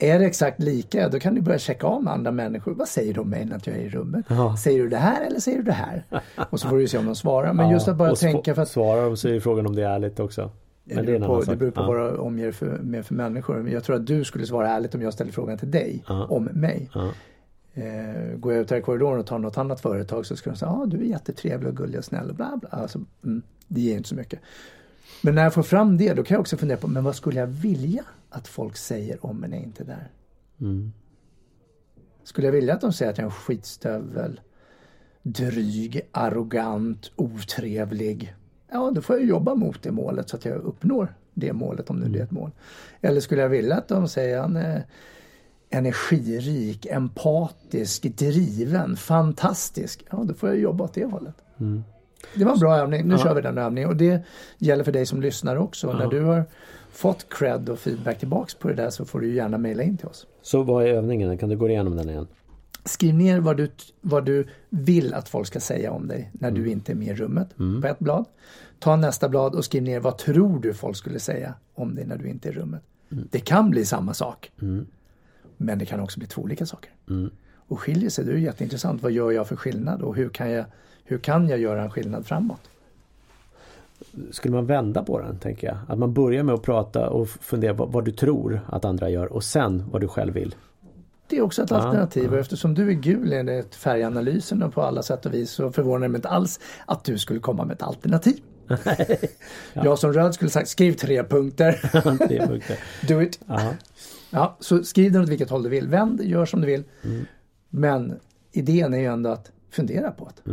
Är 0.00 0.18
det 0.18 0.26
exakt 0.26 0.62
lika, 0.62 1.08
då 1.08 1.18
kan 1.18 1.34
du 1.34 1.40
börja 1.40 1.58
checka 1.58 1.86
av 1.86 2.02
med 2.04 2.12
andra 2.12 2.30
människor. 2.30 2.74
Vad 2.74 2.88
säger 2.88 3.14
de 3.14 3.30
mig 3.30 3.44
när 3.44 3.60
jag 3.64 3.76
är 3.76 3.80
i 3.80 3.88
rummet? 3.88 4.26
Ja. 4.28 4.56
Säger 4.56 4.82
du 4.82 4.88
det 4.88 4.96
här 4.96 5.26
eller 5.26 5.40
säger 5.40 5.58
du 5.58 5.64
det 5.64 5.72
här? 5.72 6.04
Och 6.50 6.60
så 6.60 6.68
får 6.68 6.78
du 6.78 6.88
se 6.88 6.98
om 6.98 7.06
de 7.06 7.14
svarar. 7.16 7.52
Men 7.52 7.70
just 7.70 7.88
att 7.88 7.96
bara 7.96 8.14
tänka 8.14 8.54
för 8.54 8.62
att 8.62 8.68
Svarar 8.68 9.02
de 9.04 9.16
så 9.16 9.28
är 9.28 9.40
frågan 9.40 9.66
om 9.66 9.74
det 9.74 9.82
är 9.82 9.88
ärligt 9.90 10.20
också. 10.20 10.50
Men 10.84 11.06
det 11.06 11.18
beror 11.18 11.26
på, 11.44 11.50
det 11.50 11.56
beror 11.56 11.70
på 11.70 11.80
Ja. 11.80 11.86
vad 11.86 11.96
du 11.96 12.16
omger 12.16 12.52
för, 12.52 12.66
med 12.66 13.06
för 13.06 13.14
människor. 13.14 13.56
Men 13.56 13.72
jag 13.72 13.84
tror 13.84 13.96
att 13.96 14.06
du 14.06 14.24
skulle 14.24 14.46
svara 14.46 14.68
ärligt 14.68 14.94
om 14.94 15.02
jag 15.02 15.12
ställer 15.12 15.32
frågan 15.32 15.58
till 15.58 15.70
dig 15.70 16.04
Ja. 16.08 16.26
om 16.26 16.44
mig. 16.44 16.90
Ja. 16.94 17.10
Eh, 17.74 18.36
går 18.36 18.52
jag 18.52 18.62
ut 18.62 18.70
här 18.70 18.76
i 18.78 18.82
korridoren 18.82 19.20
och 19.20 19.26
tar 19.26 19.38
något 19.38 19.58
annat 19.58 19.80
företag 19.80 20.26
så 20.26 20.36
skulle 20.36 20.52
de 20.54 20.58
säga, 20.58 20.70
ja 20.70 20.82
ah, 20.82 20.86
du 20.86 20.96
är 20.96 21.04
jättetrevlig 21.04 21.68
och 21.68 21.76
gullig 21.76 21.98
och 21.98 22.04
snäll 22.04 22.28
och 22.30 22.34
bla 22.34 22.56
bla. 22.60 22.68
Alltså, 22.72 23.00
mm, 23.24 23.42
det 23.68 23.80
ger 23.80 23.96
inte 23.96 24.08
så 24.08 24.14
mycket. 24.14 24.40
Men 25.22 25.34
när 25.34 25.42
jag 25.42 25.54
får 25.54 25.62
fram 25.62 25.96
det 25.98 26.14
då 26.14 26.22
kan 26.22 26.34
jag 26.34 26.40
också 26.40 26.56
fundera 26.56 26.78
på, 26.78 26.88
men 26.88 27.04
vad 27.04 27.14
skulle 27.16 27.40
jag 27.40 27.46
vilja 27.46 28.04
att 28.30 28.48
folk 28.48 28.76
säger 28.76 29.26
om 29.26 29.36
när 29.36 29.48
jag 29.48 29.62
inte 29.62 29.82
är 29.82 29.86
där? 29.86 30.10
Mm. 30.60 30.92
Skulle 32.22 32.46
jag 32.46 32.52
vilja 32.52 32.74
att 32.74 32.80
de 32.80 32.92
säger 32.92 33.12
att 33.12 33.18
jag 33.18 33.24
är 33.24 33.28
en 33.28 33.34
skitstövel, 33.34 34.40
dryg, 35.22 36.00
arrogant, 36.12 37.12
otrevlig? 37.16 38.34
Ja, 38.70 38.90
då 38.94 39.02
får 39.02 39.16
jag 39.16 39.24
jobba 39.24 39.54
mot 39.54 39.82
det 39.82 39.92
målet 39.92 40.28
så 40.28 40.36
att 40.36 40.44
jag 40.44 40.56
uppnår 40.56 41.14
det 41.34 41.52
målet 41.52 41.90
om 41.90 41.96
nu 41.96 42.08
det 42.08 42.18
är 42.18 42.24
ett 42.24 42.30
mål. 42.30 42.50
Eller 43.00 43.20
skulle 43.20 43.42
jag 43.42 43.48
vilja 43.48 43.76
att 43.76 43.88
de 43.88 44.08
säger 44.08 44.36
att 44.36 44.42
han 44.42 44.56
är 44.56 44.84
energirik, 45.70 46.86
empatisk, 46.86 48.02
driven, 48.02 48.96
fantastisk? 48.96 50.04
Ja, 50.10 50.24
då 50.24 50.34
får 50.34 50.48
jag 50.48 50.58
jobba 50.58 50.84
åt 50.84 50.94
det 50.94 51.04
hållet. 51.04 51.34
Mm. 51.58 51.84
Det 52.34 52.44
var 52.44 52.52
en 52.52 52.58
bra 52.58 52.76
övning. 52.76 53.08
Nu 53.08 53.14
Ja. 53.14 53.18
kör 53.18 53.34
vi 53.34 53.40
den 53.40 53.58
övningen 53.58 53.90
och 53.90 53.96
det 53.96 54.22
gäller 54.58 54.84
för 54.84 54.92
dig 54.92 55.06
som 55.06 55.20
lyssnar 55.22 55.56
också. 55.56 55.92
När 55.92 56.02
Ja. 56.02 56.08
du 56.10 56.20
har 56.20 56.44
fått 56.90 57.26
cred 57.30 57.68
och 57.68 57.78
feedback 57.78 58.18
tillbaks 58.18 58.54
på 58.54 58.68
det 58.68 58.74
där 58.74 58.90
så 58.90 59.04
får 59.04 59.20
du 59.20 59.34
gärna 59.34 59.58
mejla 59.58 59.82
in 59.82 59.96
till 59.96 60.06
oss. 60.06 60.26
Så 60.42 60.62
vad 60.62 60.84
är 60.84 60.88
övningen? 60.88 61.38
Kan 61.38 61.48
du 61.48 61.56
gå 61.56 61.68
igenom 61.68 61.96
den 61.96 62.08
igen? 62.08 62.26
Skriv 62.84 63.14
ner 63.14 63.40
vad 63.40 63.56
du, 63.56 63.70
vad 64.00 64.24
du 64.26 64.46
vill 64.70 65.14
att 65.14 65.28
folk 65.28 65.46
ska 65.46 65.60
säga 65.60 65.92
om 65.92 66.08
dig 66.08 66.30
när 66.32 66.50
du 66.50 66.70
inte 66.70 66.92
är 66.92 66.96
med 66.96 67.08
i 67.08 67.14
rummet 67.14 67.48
på 67.82 67.86
ett 67.86 67.98
blad. 67.98 68.24
Ta 68.78 68.96
nästa 68.96 69.28
blad 69.28 69.54
och 69.54 69.64
skriv 69.64 69.82
ner 69.82 70.00
vad 70.00 70.18
tror 70.18 70.58
du 70.60 70.74
folk 70.74 70.96
skulle 70.96 71.18
säga 71.18 71.54
om 71.74 71.94
dig 71.94 72.06
när 72.06 72.16
du 72.16 72.28
inte 72.28 72.48
är 72.48 72.52
i 72.52 72.54
rummet. 72.54 72.82
Det 73.08 73.40
kan 73.40 73.70
bli 73.70 73.84
samma 73.84 74.14
sak. 74.14 74.50
Mm. 74.62 74.86
Men 75.56 75.78
det 75.78 75.86
kan 75.86 76.00
också 76.00 76.18
bli 76.18 76.28
två 76.28 76.42
olika 76.42 76.66
saker. 76.66 76.90
Mm. 77.10 77.30
Och 77.54 77.80
skiljer 77.80 78.10
sig, 78.10 78.24
det 78.24 78.32
är 78.32 78.36
jätteintressant. 78.36 79.02
Vad 79.02 79.12
gör 79.12 79.30
jag 79.30 79.46
för 79.46 79.56
skillnad 79.56 80.02
och 80.02 80.16
hur 80.16 80.28
kan 80.28 80.50
jag, 80.50 80.64
hur 81.04 81.18
kan 81.18 81.48
jag 81.48 81.58
göra 81.58 81.82
en 81.82 81.90
skillnad 81.90 82.26
framåt? 82.26 82.60
Skulle 84.30 84.54
man 84.54 84.66
vända 84.66 85.02
på 85.04 85.20
den, 85.20 85.38
tänker 85.38 85.66
jag? 85.66 85.76
Att 85.88 85.98
man 85.98 86.14
börjar 86.14 86.42
med 86.42 86.54
att 86.54 86.62
prata 86.62 87.10
och 87.10 87.28
fundera 87.28 87.74
på 87.74 87.86
vad 87.86 88.04
du 88.04 88.12
tror 88.12 88.60
att 88.68 88.84
andra 88.84 89.10
gör 89.10 89.32
och 89.32 89.44
sen 89.44 89.84
vad 89.92 90.00
du 90.00 90.08
själv 90.08 90.34
vill. 90.34 90.54
Det 91.28 91.36
är 91.36 91.42
också 91.42 91.62
ett 91.62 91.70
Ja, 91.70 91.76
alternativ 91.76 92.24
ja. 92.24 92.30
och 92.30 92.38
eftersom 92.38 92.74
du 92.74 92.88
är 92.88 92.92
gul 92.92 93.32
enligt 93.32 93.74
färganalysen 93.74 94.62
och 94.62 94.72
på 94.74 94.82
alla 94.82 95.02
sätt 95.02 95.26
och 95.26 95.34
vis 95.34 95.50
så 95.50 95.72
förvånar 95.72 96.00
det 96.00 96.08
mig 96.08 96.18
inte 96.18 96.28
alls 96.28 96.60
att 96.86 97.04
du 97.04 97.18
skulle 97.18 97.40
komma 97.40 97.64
med 97.64 97.74
ett 97.74 97.82
alternativ. 97.82 98.40
Jag 99.72 99.98
som 99.98 100.12
röd 100.12 100.34
skulle 100.34 100.50
sagt 100.50 100.68
skriv 100.68 100.92
tre 100.92 101.24
punkter, 101.24 101.72
Tre 102.28 102.46
punkter. 102.46 102.78
do 103.08 103.22
it. 103.22 103.40
Ja. 103.46 103.74
Ja, 104.30 104.56
så 104.60 104.84
skriv 104.84 105.12
den 105.12 105.22
åt 105.22 105.28
vilket 105.28 105.50
håll 105.50 105.62
du 105.62 105.68
vill, 105.68 105.88
vänd, 105.88 106.20
gör 106.22 106.44
som 106.46 106.60
du 106.60 106.66
vill. 106.66 106.84
Men 107.68 108.16
idén 108.52 108.94
är 108.94 108.98
ju 108.98 109.04
ändå 109.06 109.30
att 109.30 109.50
fundera 109.70 110.10
på 110.10 110.30
det. 110.44 110.50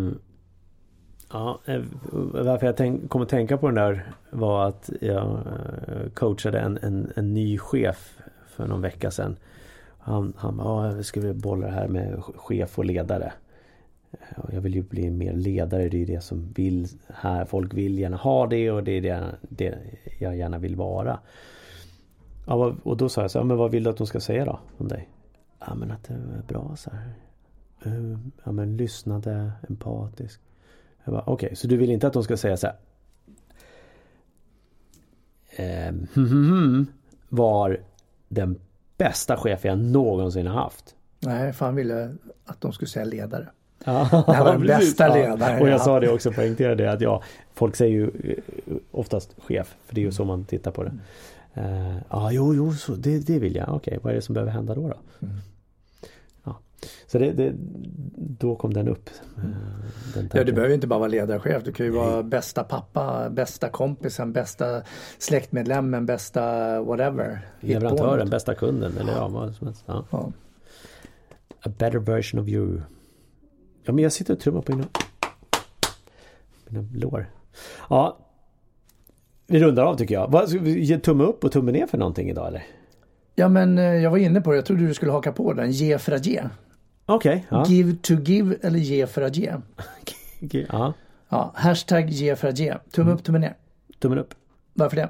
Ja, 1.32 1.60
eh, 1.66 1.82
varför 2.34 2.66
jag 2.66 2.78
tänk, 2.78 3.10
kom 3.10 3.22
att 3.22 3.30
tänka 3.30 3.58
på 3.58 3.68
den 3.68 3.76
där 3.76 4.12
var 4.30 4.68
att 4.68 4.90
jag 5.02 5.26
eh, 5.28 6.10
coachade 6.14 6.60
en, 6.60 6.80
en, 6.82 7.12
en 7.16 7.34
ny 7.34 7.58
chef 7.58 8.20
för 8.48 8.68
någon 8.68 8.82
vecka 8.82 9.12
sedan. 9.12 9.36
Han, 10.00 10.34
han 10.38 10.58
bara, 10.58 10.88
"Ja, 10.88 10.96
jag 10.96 11.06
skulle 11.06 11.34
bolla 11.34 11.68
det 11.68 11.74
här 11.74 11.88
med 11.88 12.24
chef 12.24 12.78
och 12.80 12.86
ledare. 12.86 13.34
Eh, 14.12 14.44
jag 14.54 14.62
vill 14.62 14.76
ju 14.76 14.82
bli 14.82 15.10
mer 15.10 15.34
ledare, 15.34 15.90
det 15.90 16.02
är 16.02 16.06
det 16.06 16.24
som 16.24 16.54
vill 16.56 16.88
här. 17.08 17.46
Folk 17.46 17.74
vill 17.74 18.00
gärna 18.00 18.18
ha 18.18 18.48
det 18.48 18.72
och 18.72 18.84
det 18.84 18.92
är 18.92 19.02
det, 19.02 19.36
det 19.42 19.78
jag 20.20 20.38
gärna 20.38 20.58
vill 20.58 20.76
vara. 20.76 21.20
Ja, 22.48 22.76
och 22.84 22.98
då 22.98 23.10
sa 23.10 23.22
jag 23.22 23.32
så 23.32 23.40
här, 23.40 23.46
men 23.46 23.58
vad 23.58 23.72
vill 23.72 23.84
du 23.84 23.90
att 23.90 23.98
de 23.98 24.08
ska 24.08 24.20
säga 24.20 24.46
då 24.46 24.60
om 24.78 24.88
dig? 24.88 25.10
Ja 25.60 25.76
men 25.76 25.92
att 25.92 26.04
det 26.04 26.14
är 26.14 26.44
bra 26.48 26.76
så 26.76 26.90
här. 26.90 27.14
Ja 28.44 28.52
men 28.52 28.78
lyssnade, 28.78 29.52
empatisk. 29.70 30.42
Okej, 31.08 31.56
så 31.56 31.68
du 31.68 31.78
vill 31.78 31.90
inte 31.90 32.08
att 32.08 32.14
de 32.14 32.24
ska 32.24 32.38
säga 32.38 32.58
så 32.58 32.68
här. 32.68 32.76
Ehm, 35.56 36.88
var 37.30 37.80
den 38.28 38.60
bästa 38.98 39.38
chef 39.38 39.66
jag 39.66 39.80
någonsin 39.80 40.48
har 40.48 40.62
haft. 40.62 40.96
Nej, 41.20 41.54
fan 41.54 41.76
ville 41.76 42.16
att 42.46 42.62
de 42.62 42.74
skulle 42.74 42.90
säga 42.90 43.06
ledare. 43.06 43.50
Ja, 43.84 44.24
Det 44.28 44.34
här 44.34 44.44
var 44.44 44.52
den 44.54 44.68
bästa 44.68 45.14
ledaren 45.14 45.62
Och 45.62 45.70
jag 45.70 45.82
sa 45.82 46.00
det 46.00 46.10
också, 46.10 46.32
poängterade 46.32 46.84
det 46.84 46.92
att 46.92 47.02
ja, 47.02 47.24
folk 47.54 47.76
säger 47.76 47.92
ju 47.94 48.06
eh, 48.68 48.74
oftast 48.92 49.36
chef, 49.38 49.76
för 49.86 49.96
det 49.96 50.02
är 50.02 50.06
ju 50.06 50.12
så 50.12 50.26
man 50.26 50.46
tittar 50.46 50.72
på 50.72 50.84
det. 50.84 50.92
Eh, 51.54 51.98
Ja, 52.10 52.32
jo, 52.32 52.56
jo, 52.56 52.74
så 52.74 52.96
det, 52.96 53.20
det 53.20 53.40
vill 53.40 53.56
jag. 53.56 53.76
Okej, 53.76 54.00
vad 54.02 54.12
är 54.12 54.16
det 54.16 54.22
som 54.22 54.34
behöver 54.34 54.52
hända 54.52 54.76
då? 54.76 54.82
då? 54.88 54.98
Mm. 55.28 55.36
Ja. 56.44 56.60
Så 57.08 57.18
det, 57.18 57.32
det, 57.32 57.54
då 58.40 58.56
kom 58.56 58.74
den 58.74 58.88
upp. 58.88 59.10
eh, 59.38 59.44
Den 60.14 60.30
Ja, 60.34 60.44
du 60.44 60.54
behöver 60.54 60.74
inte 60.76 60.88
bara 60.88 61.00
vara 61.00 61.10
ledarchef. 61.10 61.64
Du 61.64 61.72
kan 61.72 61.86
ju 61.86 61.92
vara 61.92 62.24
bästa 62.24 62.64
pappa, 62.64 63.30
bästa 63.30 63.70
kompisen, 63.70 64.34
bästa 64.34 64.82
släktmedlemmen, 65.18 66.06
bästa 66.06 66.42
whatever. 66.82 67.40
Leverantören, 67.60 68.30
bästa 68.30 68.56
kunden 68.56 68.98
eller 68.98 69.14
ja, 69.14 69.28
vad 69.28 69.56
som 69.56 69.68
helst. 69.68 69.84
Ja. 69.86 70.06
Ja. 70.12 70.32
A 71.66 71.70
better 71.78 72.00
version 72.00 72.42
of 72.42 72.48
you. 72.48 72.82
Ja, 73.84 73.94
men 73.94 74.04
jag 74.04 74.12
sitter 74.12 74.34
och 74.34 74.40
trummar 74.40 74.62
på 74.62 74.72
mina, 74.76 74.88
mina 76.68 76.88
lår. 76.96 77.26
Ja. 77.90 78.18
Vi 79.48 79.60
rundar 79.60 79.84
av 79.84 79.96
tycker 79.96 80.16
jag. 80.16 80.28
Vad, 80.32 80.50
ska 80.50 80.60
vi 80.60 80.80
ge 80.84 80.98
tumme 81.00 81.24
upp 81.24 81.44
och 81.44 81.52
tumme 81.52 81.72
ner 81.72 81.88
för 81.88 81.98
någonting 81.98 82.30
idag 82.30 82.48
eller? 82.48 82.64
ja, 83.36 83.50
men 83.50 83.78
eh, 83.78 83.84
jag 83.84 84.12
var 84.12 84.18
inne 84.18 84.42
på 84.42 84.50
det. 84.52 84.56
Jag 84.56 84.66
trodde 84.66 84.88
du 84.88 84.94
skulle 84.94 85.12
haka 85.12 85.32
på 85.32 85.54
den. 85.54 85.72
Ge 85.72 85.98
för 85.98 86.12
att 86.12 86.26
ge. 86.26 86.44
Okej. 87.10 87.46
ja. 87.50 87.66
Give 87.68 87.96
to 88.02 88.14
give 88.14 88.56
eller 88.62 88.80
ge 88.80 89.08
för 89.08 89.22
att 89.22 89.36
ge. 89.36 89.56
ja. 90.70 90.94
Ja, 91.30 91.52
hashtag 91.56 92.10
ge 92.10 92.36
för 92.36 92.48
att 92.48 92.60
ge. 92.60 92.78
Tumme 92.92 93.12
upp, 93.12 93.24
tumme 93.24 93.40
ner. 93.40 93.56
Tummen 94.00 94.20
upp. 94.20 94.34
Varför 94.74 94.96
det? 94.96 95.10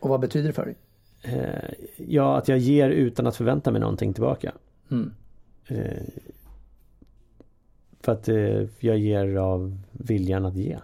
Och 0.00 0.08
vad 0.08 0.20
betyder 0.20 0.46
det 0.46 0.52
för 0.52 0.64
dig? 0.64 0.76
Eh, 1.22 1.70
ja, 1.96 2.38
att 2.38 2.48
jag 2.48 2.58
ger 2.58 2.90
utan 2.90 3.26
att 3.26 3.36
förvänta 3.36 3.70
mig 3.70 3.80
någonting 3.80 4.12
tillbaka. 4.12 4.52
Mm. 4.90 5.12
Eh, 5.66 6.02
för 8.00 8.12
att 8.12 8.28
eh, 8.28 8.66
jag 8.78 8.98
ger 8.98 9.36
av 9.36 9.78
viljan 9.92 10.44
att 10.44 10.56
ge. 10.56 10.78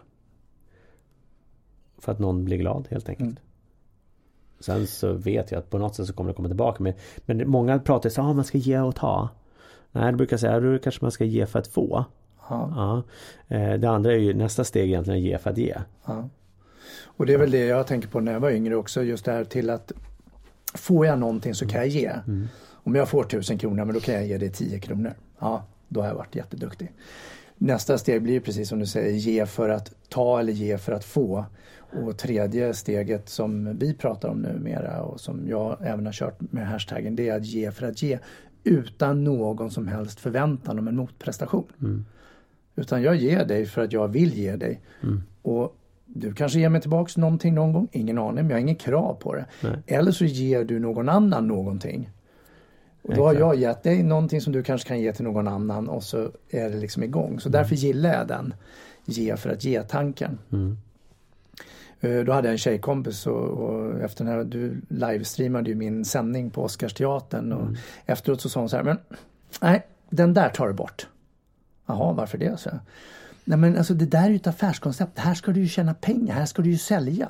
För 1.99 2.13
att 2.13 2.19
någon 2.19 2.45
blir 2.45 2.57
glad 2.57 2.89
helt 2.91 3.09
enkelt. 3.09 3.29
Mm. 3.31 3.43
Sen 4.61 4.87
så 4.87 5.13
vet 5.13 5.51
jag 5.51 5.59
att 5.59 5.71
på 5.71 5.79
något 5.79 5.95
sätt 5.95 6.07
så 6.07 6.13
kommer 6.13 6.31
det 6.31 6.35
komma 6.35 6.49
tillbaka. 6.49 6.83
Men, 6.83 6.95
men 7.17 7.51
många 7.51 7.79
pratar 7.79 8.11
så 8.11 8.21
att 8.21 8.27
ah, 8.27 8.33
man 8.33 8.45
ska 8.45 8.59
ge 8.59 8.81
och 8.81 8.97
ta. 8.97 9.29
Nej, 9.93 10.13
då 10.13 10.17
brukar 10.17 10.35
jag 10.35 10.41
säga 10.41 10.75
att 10.75 10.83
kanske 10.83 11.05
man 11.05 11.13
ska 11.13 11.25
ge 11.25 11.47
för 11.47 11.59
att 11.59 11.67
få. 11.67 12.05
Ja. 12.49 13.03
Eh, 13.49 13.73
det 13.73 13.91
andra 13.91 14.13
är 14.13 14.17
ju 14.17 14.35
nästa 14.35 14.65
steg 14.65 14.89
egentligen 14.89 15.19
att 15.21 15.25
ge 15.25 15.39
för 15.39 15.51
att 15.51 15.59
ge. 15.59 15.77
ja. 16.07 16.29
Och 17.03 17.27
det 17.27 17.35
är 17.35 17.39
väl 17.39 17.51
det 17.51 17.65
jag 17.65 17.87
tänker 17.87 18.09
på 18.09 18.21
när 18.21 18.33
jag 18.33 18.41
var 18.41 18.51
yngre 18.51 18.77
också. 18.77 19.03
Just 19.03 19.25
det 19.25 19.33
här 19.33 19.45
till 19.45 19.71
att 19.71 19.93
får 20.75 21.07
jag 21.07 21.19
någonting 21.19 21.55
så 21.55 21.67
kan 21.69 21.81
jag 21.81 21.89
ge. 21.89 22.13
Om 22.73 22.95
jag 22.95 23.09
får 23.09 23.25
tusen 23.25 23.59
kronor, 23.59 23.85
men 23.85 23.95
då 23.95 24.01
kan 24.01 24.15
jag 24.15 24.27
ge 24.27 24.39
dig 24.39 24.51
10 24.51 24.79
kronor. 24.79 25.13
Ja, 25.39 25.65
då 25.89 26.01
har 26.01 26.09
jag 26.09 26.15
varit 26.15 26.35
jätteduktig. 26.35 26.93
Nästa 27.59 27.99
steg 27.99 28.23
blir 28.23 28.41
precis 28.41 28.69
som 28.69 28.79
du 28.79 28.87
säger, 28.87 29.13
ge 29.13 29.47
för 29.47 29.69
att 29.69 29.93
ta 30.09 30.41
eller 30.41 30.53
ge 30.53 30.79
för 30.79 30.93
att 30.93 31.05
få. 31.05 31.45
Och 32.05 32.19
tredje 32.19 32.75
steget 32.75 33.29
som 33.29 33.79
vi 33.79 33.95
pratar 33.95 34.29
om 34.29 34.39
numera 34.39 35.03
och 35.03 35.21
som 35.21 35.49
jag 35.49 35.77
även 35.81 36.07
har 36.07 36.13
kört 36.13 36.41
med 36.41 36.69
hashtaggen, 36.69 37.17
det 37.17 37.29
är 37.29 37.37
att 37.37 37.47
ge 37.47 37.71
för 37.71 37.87
att 37.87 38.03
ge. 38.03 38.19
Utan 38.65 39.25
någon 39.25 39.71
som 39.71 39.89
helst 39.89 40.21
förväntan 40.21 40.79
om 40.79 40.89
en 40.89 40.97
motprestation. 40.97 42.05
Utan 42.77 43.03
jag 43.03 43.17
ger 43.17 43.45
dig 43.45 43.67
för 43.67 43.83
att 43.83 43.93
jag 43.93 44.09
vill 44.09 44.35
ge 44.35 44.57
dig. 44.57 44.81
Och 45.43 45.77
du 46.07 46.33
kanske 46.33 46.61
ger 46.61 46.69
mig 46.69 46.81
tillbaks 46.81 47.17
någonting 47.17 47.55
någon 47.55 47.73
gång, 47.73 47.89
ingen 47.93 48.19
aning, 48.19 48.35
men 48.35 48.49
jag 48.49 48.57
har 48.57 48.61
ingen 48.61 48.77
krav 48.77 49.15
på 49.15 49.35
det. 49.35 49.47
Nej. 49.63 49.77
Eller 49.87 50.13
så 50.13 50.25
ger 50.25 50.65
du 50.65 50.79
någon 50.79 51.09
annan 51.09 51.49
någonting. 51.49 52.11
Och 53.03 53.15
då 53.15 53.25
har 53.25 53.35
jag 53.35 53.57
gett 53.57 53.83
dig 53.83 54.03
någonting 54.03 54.41
som 54.41 54.53
du 54.53 54.63
kanske 54.63 54.89
kan 54.89 55.01
ge 55.01 55.13
till 55.13 55.25
någon 55.25 55.49
annan 55.49 55.89
och 55.89 56.03
så 56.03 56.31
är 56.51 56.71
det 56.71 56.77
liksom 56.77 57.03
igång. 57.03 57.41
Så 57.41 57.49
därför 57.49 57.75
gillar 57.77 58.13
jag 58.13 58.29
den 58.29 58.55
ge 59.05 59.37
för 59.37 59.51
att 59.51 59.65
ge-tanken. 59.65 60.39
Mm. 60.53 60.77
Eh, 62.01 62.21
då 62.21 62.33
hade 62.33 62.49
jag 62.49 62.53
en 62.53 62.59
tjejkompis 62.59 63.27
och, 63.27 63.49
och 63.49 64.01
efter 64.01 64.25
den 64.25 64.35
här, 64.35 64.45
du 64.45 64.81
livestreamade 64.89 65.71
ju 65.71 65.77
min 65.77 66.05
sändning 66.05 66.51
på 66.51 66.63
Oscarsteatern 66.63 67.53
och 67.53 67.63
mm. 67.63 67.77
efteråt 68.07 68.41
så 68.41 68.49
sa 68.49 68.61
hon 68.61 68.69
så 68.69 68.77
här, 68.77 68.85
men 68.85 68.99
nej, 69.61 69.87
den 70.11 70.35
där 70.35 70.49
tar 70.49 70.69
du 70.69 70.75
bort. 70.75 71.09
Jaha, 71.87 72.13
varför 72.13 72.39
det? 72.39 72.61
Så 72.61 72.71
Nej 73.45 73.59
men 73.59 73.77
alltså 73.77 73.95
det 73.95 74.07
där 74.07 74.25
är 74.25 74.31
ju 74.31 74.37
ett 74.37 74.47
affärskoncept. 74.47 75.19
Här 75.19 75.35
ska 75.35 75.53
du 75.53 75.61
ju 75.61 75.69
tjäna 75.69 75.95
pengar, 75.95 76.35
här 76.35 76.47
ska 76.47 76.63
du 76.63 76.71
ju 76.71 76.79
sälja. 76.79 77.29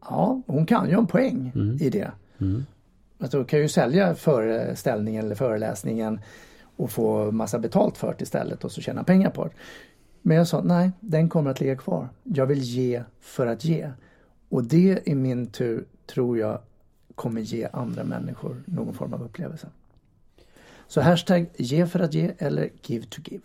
Ja, 0.00 0.42
hon 0.46 0.66
kan 0.66 0.88
ju 0.88 0.98
en 0.98 1.06
poäng 1.06 1.52
mm. 1.54 1.78
i 1.80 1.90
det. 1.90 2.10
Mm. 2.40 2.66
Alltså, 3.18 3.44
kan 3.44 3.58
ju 3.58 3.68
sälja 3.68 4.14
föreställningen 4.14 5.24
eller 5.24 5.34
föreläsningen 5.34 6.20
och 6.76 6.90
få 6.90 7.30
massa 7.30 7.58
betalt 7.58 7.98
för 7.98 8.14
det 8.18 8.22
istället 8.22 8.64
och 8.64 8.72
så 8.72 8.80
tjäna 8.80 9.04
pengar 9.04 9.30
på 9.30 9.44
det. 9.44 9.50
Men 10.26 10.36
jag 10.36 10.48
sa 10.48 10.62
nej, 10.62 10.90
den 11.00 11.28
kommer 11.28 11.50
att 11.50 11.60
ligga 11.60 11.76
kvar. 11.76 12.08
Jag 12.22 12.46
vill 12.46 12.62
ge 12.62 13.02
för 13.20 13.46
att 13.46 13.64
ge. 13.64 13.90
Och 14.48 14.64
det 14.64 15.08
i 15.08 15.14
min 15.14 15.46
tur 15.46 15.84
tror 16.06 16.38
jag 16.38 16.60
kommer 17.14 17.40
ge 17.40 17.68
andra 17.72 18.04
människor 18.04 18.62
någon 18.66 18.94
form 18.94 19.12
av 19.12 19.22
upplevelse. 19.22 19.68
Så 20.86 21.00
hashtag 21.00 21.46
ge 21.56 21.86
för 21.86 22.00
att 22.00 22.14
ge 22.14 22.32
eller 22.38 22.70
give 22.82 23.06
to 23.06 23.20
give. 23.24 23.42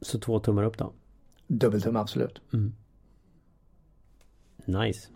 Så 0.00 0.18
två 0.18 0.40
tummar 0.40 0.62
upp 0.62 0.78
då? 0.78 0.92
Dubbeltumme 1.46 1.98
absolut. 1.98 2.40
Mm. 2.52 2.74
Nice. 4.64 5.08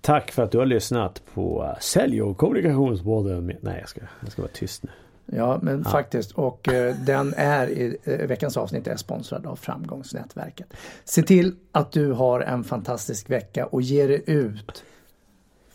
Tack 0.00 0.30
för 0.32 0.42
att 0.42 0.52
du 0.52 0.58
har 0.58 0.66
lyssnat 0.66 1.22
på 1.34 1.76
Sälj 1.80 2.22
och 2.22 2.36
kommunikationspodden. 2.36 3.52
Nej, 3.60 3.78
jag 3.80 3.88
ska, 3.88 4.00
jag 4.20 4.32
ska 4.32 4.42
vara 4.42 4.52
tyst 4.52 4.82
nu. 4.82 4.90
Ja, 5.26 5.58
men 5.62 5.82
ja. 5.84 5.90
faktiskt. 5.90 6.32
Och 6.32 6.68
eh, 6.68 6.96
den 6.96 7.34
är 7.36 7.66
i 7.68 7.96
eh, 8.04 8.26
veckans 8.26 8.56
avsnitt 8.56 8.86
är 8.86 8.96
sponsrad 8.96 9.46
av 9.46 9.56
Framgångsnätverket. 9.56 10.74
Se 11.04 11.22
till 11.22 11.56
att 11.72 11.92
du 11.92 12.12
har 12.12 12.40
en 12.40 12.64
fantastisk 12.64 13.30
vecka 13.30 13.66
och 13.66 13.82
ge 13.82 14.06
dig 14.06 14.22
ut 14.26 14.84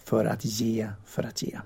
för 0.03 0.25
att 0.25 0.45
ge 0.45 0.89
för 1.05 1.23
att 1.23 1.41
ge. 1.41 1.59